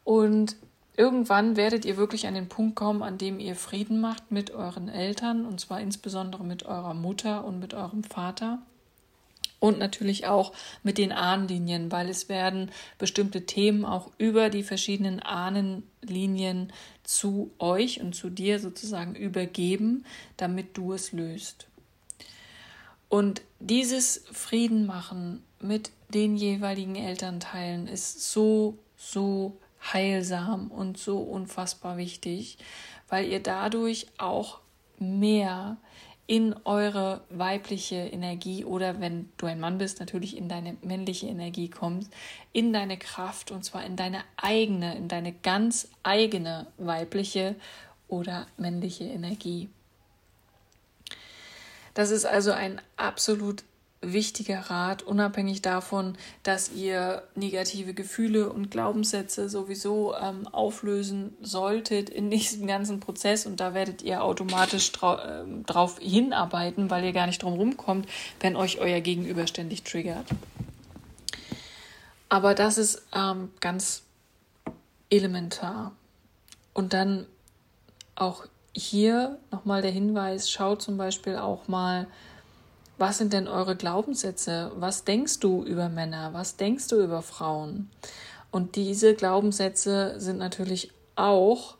Und 0.04 0.56
irgendwann 0.96 1.56
werdet 1.56 1.84
ihr 1.84 1.96
wirklich 1.96 2.26
an 2.26 2.34
den 2.34 2.48
Punkt 2.48 2.76
kommen, 2.76 3.02
an 3.02 3.18
dem 3.18 3.38
ihr 3.38 3.56
Frieden 3.56 4.00
macht 4.00 4.30
mit 4.30 4.50
euren 4.50 4.88
Eltern, 4.88 5.46
und 5.46 5.60
zwar 5.60 5.80
insbesondere 5.80 6.44
mit 6.44 6.64
eurer 6.64 6.94
Mutter 6.94 7.44
und 7.44 7.60
mit 7.60 7.74
eurem 7.74 8.04
Vater. 8.04 8.58
Und 9.60 9.78
natürlich 9.78 10.26
auch 10.26 10.52
mit 10.82 10.98
den 10.98 11.12
Ahnenlinien, 11.12 11.92
weil 11.92 12.08
es 12.08 12.28
werden 12.28 12.72
bestimmte 12.98 13.46
Themen 13.46 13.84
auch 13.84 14.10
über 14.18 14.50
die 14.50 14.64
verschiedenen 14.64 15.20
Ahnenlinien 15.20 16.72
zu 17.04 17.52
euch 17.60 18.00
und 18.00 18.16
zu 18.16 18.28
dir 18.28 18.58
sozusagen 18.58 19.14
übergeben, 19.14 20.04
damit 20.36 20.76
du 20.76 20.94
es 20.94 21.12
löst. 21.12 21.68
Und 23.12 23.42
dieses 23.60 24.24
Frieden 24.32 24.86
machen 24.86 25.42
mit 25.60 25.90
den 26.14 26.34
jeweiligen 26.34 26.96
Elternteilen 26.96 27.86
ist 27.86 28.32
so, 28.32 28.78
so 28.96 29.58
heilsam 29.82 30.70
und 30.70 30.96
so 30.96 31.18
unfassbar 31.18 31.98
wichtig, 31.98 32.56
weil 33.10 33.26
ihr 33.26 33.42
dadurch 33.42 34.06
auch 34.16 34.60
mehr 34.98 35.76
in 36.26 36.54
eure 36.64 37.20
weibliche 37.28 37.96
Energie 37.96 38.64
oder 38.64 38.98
wenn 38.98 39.28
du 39.36 39.44
ein 39.44 39.60
Mann 39.60 39.76
bist, 39.76 40.00
natürlich 40.00 40.34
in 40.34 40.48
deine 40.48 40.78
männliche 40.80 41.26
Energie 41.26 41.68
kommst, 41.68 42.10
in 42.54 42.72
deine 42.72 42.96
Kraft 42.96 43.50
und 43.50 43.62
zwar 43.62 43.84
in 43.84 43.96
deine 43.96 44.24
eigene, 44.38 44.96
in 44.96 45.08
deine 45.08 45.34
ganz 45.34 45.90
eigene 46.02 46.66
weibliche 46.78 47.56
oder 48.08 48.46
männliche 48.56 49.04
Energie. 49.04 49.68
Das 51.94 52.10
ist 52.10 52.24
also 52.24 52.52
ein 52.52 52.80
absolut 52.96 53.64
wichtiger 54.02 54.58
Rat, 54.58 55.02
unabhängig 55.02 55.62
davon, 55.62 56.16
dass 56.42 56.72
ihr 56.72 57.22
negative 57.36 57.94
Gefühle 57.94 58.50
und 58.50 58.70
Glaubenssätze 58.70 59.48
sowieso 59.48 60.14
ähm, 60.16 60.48
auflösen 60.48 61.36
solltet 61.40 62.10
in 62.10 62.30
diesem 62.30 62.66
ganzen 62.66 63.00
Prozess. 63.00 63.46
Und 63.46 63.60
da 63.60 63.74
werdet 63.74 64.02
ihr 64.02 64.22
automatisch 64.22 64.90
äh, 65.02 65.44
drauf 65.66 65.98
hinarbeiten, 66.00 66.90
weil 66.90 67.04
ihr 67.04 67.12
gar 67.12 67.26
nicht 67.26 67.42
drum 67.42 67.54
rumkommt, 67.54 68.08
wenn 68.40 68.56
euch 68.56 68.80
euer 68.80 69.00
Gegenüber 69.00 69.46
ständig 69.46 69.84
triggert. 69.84 70.26
Aber 72.28 72.54
das 72.54 72.78
ist 72.78 73.02
ähm, 73.14 73.50
ganz 73.60 74.02
elementar. 75.10 75.92
Und 76.74 76.92
dann 76.92 77.26
auch 78.14 78.46
hier 78.74 79.38
nochmal 79.50 79.82
der 79.82 79.90
Hinweis, 79.90 80.50
schaut 80.50 80.82
zum 80.82 80.96
Beispiel 80.96 81.36
auch 81.36 81.68
mal, 81.68 82.06
was 82.98 83.18
sind 83.18 83.32
denn 83.32 83.48
eure 83.48 83.76
Glaubenssätze? 83.76 84.72
Was 84.76 85.04
denkst 85.04 85.40
du 85.40 85.64
über 85.64 85.88
Männer? 85.88 86.32
Was 86.32 86.56
denkst 86.56 86.88
du 86.88 87.02
über 87.02 87.22
Frauen? 87.22 87.90
Und 88.50 88.76
diese 88.76 89.14
Glaubenssätze 89.14 90.20
sind 90.20 90.38
natürlich 90.38 90.92
auch 91.16 91.76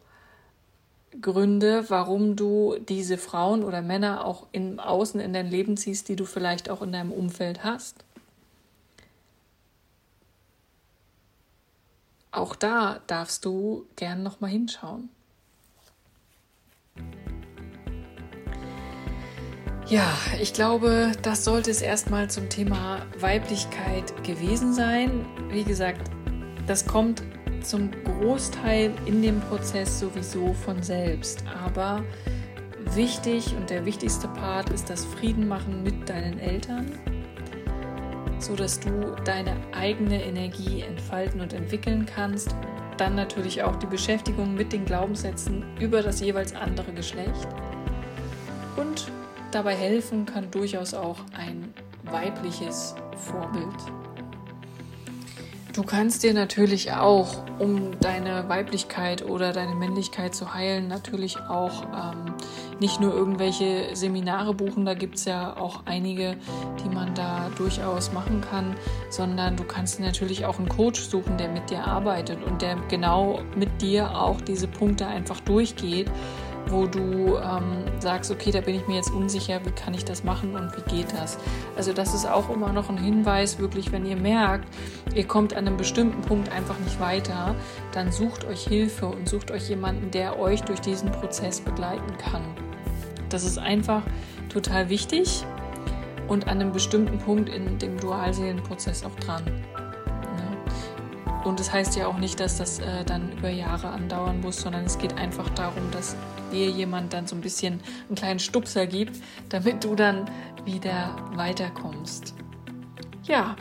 Gründe, 1.21 1.89
warum 1.91 2.37
du 2.37 2.77
diese 2.89 3.19
Frauen 3.19 3.63
oder 3.63 3.83
Männer 3.83 4.25
auch 4.25 4.47
im 4.53 4.81
Außen 4.81 5.21
in 5.21 5.33
dein 5.33 5.51
Leben 5.51 5.77
ziehst, 5.77 6.09
die 6.09 6.17
du 6.17 6.25
vielleicht 6.25 6.71
auch 6.71 6.83
in 6.83 6.93
deinem 6.93 7.13
Umfeld 7.13 7.63
hast. 7.63 8.05
Auch 12.31 12.57
da 12.57 13.01
darfst 13.07 13.45
du 13.45 13.87
gern 13.95 14.23
noch 14.23 14.41
mal 14.41 14.49
hinschauen. 14.49 15.11
Ja, 19.89 20.17
ich 20.41 20.55
glaube, 20.55 21.13
das 21.23 21.45
sollte 21.45 21.71
es 21.71 21.83
erstmal 21.83 22.31
zum 22.31 22.49
Thema 22.49 23.05
Weiblichkeit 23.19 24.25
gewesen 24.25 24.73
sein. 24.73 25.27
Wie 25.51 25.65
gesagt, 25.65 26.11
das 26.67 26.87
kommt 26.87 27.23
zum 27.63 27.91
Großteil 28.05 28.93
in 29.07 29.23
dem 29.23 29.41
Prozess 29.41 30.01
sowieso 30.01 30.55
von 30.55 30.83
selbst. 30.83 31.45
Aber 31.63 32.03
wichtig 32.95 33.55
und 33.57 33.71
der 33.71 33.85
wichtigste 33.85 34.29
Part 34.29 34.71
ist 34.71 34.89
das 34.89 35.05
Frieden 35.05 35.49
machen 35.49 35.83
mit 35.83 36.09
deinen 36.09 36.39
Eltern, 36.39 36.87
so 38.39 38.55
dass 38.55 38.81
du 38.81 39.15
deine 39.25 39.57
eigene 39.73 40.25
Energie 40.25 40.83
entfalten 40.83 41.41
und 41.41 41.53
entwickeln 41.53 42.07
kannst. 42.07 42.55
Dann 42.97 43.15
natürlich 43.15 43.63
auch 43.63 43.77
die 43.77 43.87
Beschäftigung 43.87 44.55
mit 44.55 44.73
den 44.73 44.85
Glaubenssätzen 44.85 45.65
über 45.81 46.03
das 46.03 46.21
jeweils 46.21 46.55
andere 46.55 46.93
Geschlecht. 46.93 47.49
Und 48.77 49.11
Dabei 49.53 49.75
helfen 49.75 50.25
kann 50.25 50.51
durchaus 50.51 50.95
auch 50.95 51.19
ein 51.37 51.75
weibliches 52.05 52.95
Vorbild. 53.17 54.02
Du 55.73 55.83
kannst 55.85 56.23
dir 56.23 56.35
natürlich 56.35 56.93
auch, 56.93 57.45
um 57.59 57.99
deine 57.99 58.47
Weiblichkeit 58.47 59.25
oder 59.25 59.55
deine 59.55 59.75
Männlichkeit 59.75 60.35
zu 60.35 60.53
heilen, 60.53 60.87
natürlich 60.87 61.39
auch 61.39 61.85
ähm, 61.95 62.35
nicht 62.79 63.01
nur 63.01 63.15
irgendwelche 63.15 63.97
Seminare 63.97 64.53
buchen, 64.53 64.85
da 64.85 64.93
gibt 64.93 65.17
es 65.17 65.25
ja 65.25 65.57
auch 65.57 65.85
einige, 65.87 66.37
die 66.85 66.91
man 66.95 67.15
da 67.15 67.51
durchaus 67.57 68.13
machen 68.13 68.43
kann, 68.43 68.77
sondern 69.09 69.57
du 69.57 69.65
kannst 69.65 69.99
natürlich 69.99 70.45
auch 70.45 70.59
einen 70.59 70.69
Coach 70.69 71.01
suchen, 71.01 71.39
der 71.39 71.49
mit 71.49 71.71
dir 71.71 71.87
arbeitet 71.87 72.45
und 72.45 72.61
der 72.61 72.77
genau 72.91 73.41
mit 73.57 73.81
dir 73.81 74.15
auch 74.15 74.43
diese 74.43 74.69
Punkte 74.69 75.07
einfach 75.07 75.41
durchgeht 75.41 76.11
wo 76.69 76.87
du 76.87 77.37
ähm, 77.37 77.85
sagst, 78.01 78.31
okay, 78.31 78.51
da 78.51 78.61
bin 78.61 78.77
ich 78.77 78.87
mir 78.87 78.97
jetzt 78.97 79.11
unsicher, 79.11 79.61
wie 79.65 79.71
kann 79.71 79.95
ich 79.95 80.05
das 80.05 80.25
machen 80.25 80.55
und 80.55 80.71
wie 80.77 80.97
geht 80.97 81.13
das. 81.13 81.39
Also 81.77 81.93
das 81.93 82.15
ist 82.15 82.27
auch 82.27 82.51
immer 82.51 82.73
noch 82.73 82.89
ein 82.89 82.99
Hinweis, 82.99 83.59
wirklich, 83.59 83.93
wenn 83.93 84.07
ihr 84.07 84.17
merkt, 84.17 84.69
ihr 85.15 85.27
kommt 85.27 85.55
an 85.55 85.67
einem 85.67 85.77
bestimmten 85.77 86.23
Punkt 86.23 86.51
einfach 86.51 86.79
nicht 86.81 87.01
weiter, 87.01 87.55
dann 87.93 88.13
sucht 88.13 88.45
euch 88.45 88.65
Hilfe 88.67 89.07
und 89.07 89.29
sucht 89.29 89.51
euch 89.51 89.69
jemanden, 89.69 90.11
der 90.11 90.39
euch 90.39 90.63
durch 90.63 90.81
diesen 90.81 91.11
Prozess 91.13 91.61
begleiten 91.61 92.17
kann. 92.19 92.43
Das 93.29 93.45
ist 93.45 93.59
einfach 93.59 94.03
total 94.49 94.89
wichtig 94.89 95.45
und 96.29 96.49
an 96.49 96.61
einem 96.61 96.73
bestimmten 96.73 97.19
Punkt 97.19 97.49
in 97.49 97.79
dem 97.79 97.99
Dualseelenprozess 97.99 99.05
auch 99.05 99.15
dran. 99.17 99.43
Und 101.45 101.59
das 101.59 101.73
heißt 101.73 101.97
ja 101.97 102.07
auch 102.07 102.19
nicht, 102.19 102.39
dass 102.39 102.59
das 102.59 102.79
äh, 102.79 103.05
dann 103.05 103.33
über 103.33 103.51
Jahre 103.51 103.89
andauern 103.89 104.41
muss, 104.41 104.61
sondern 104.61 104.85
es 104.85 104.99
geht 104.99 105.19
einfach 105.19 105.51
darum, 105.51 105.91
dass 105.91 106.17
dir 106.53 106.71
jemand 106.71 107.13
dann 107.13 107.27
so 107.27 107.35
ein 107.35 107.41
bisschen 107.41 107.81
einen 108.09 108.17
kleinen 108.17 108.39
Stupser 108.39 108.87
gibt, 108.87 109.21
damit 109.49 109.83
du 109.83 109.95
dann 109.95 110.31
wieder 110.65 111.17
weiterkommst. 111.35 112.35
Ja, 113.25 113.57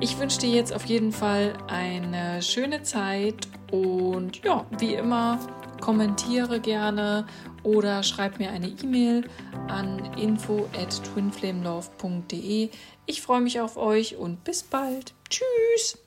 ich 0.00 0.18
wünsche 0.18 0.38
dir 0.38 0.50
jetzt 0.50 0.72
auf 0.72 0.84
jeden 0.84 1.12
Fall 1.12 1.54
eine 1.66 2.40
schöne 2.40 2.82
Zeit 2.82 3.48
und 3.72 4.44
ja, 4.44 4.64
wie 4.78 4.94
immer, 4.94 5.38
kommentiere 5.80 6.60
gerne 6.60 7.26
oder 7.62 8.02
schreib 8.02 8.38
mir 8.38 8.50
eine 8.50 8.68
E-Mail 8.68 9.28
an 9.68 10.12
info 10.14 10.68
at 10.80 11.02
twinflamelove.de. 11.14 12.70
Ich 13.06 13.22
freue 13.22 13.40
mich 13.40 13.60
auf 13.60 13.76
euch 13.76 14.16
und 14.16 14.44
bis 14.44 14.62
bald. 14.62 15.14
Tschüss! 15.28 15.98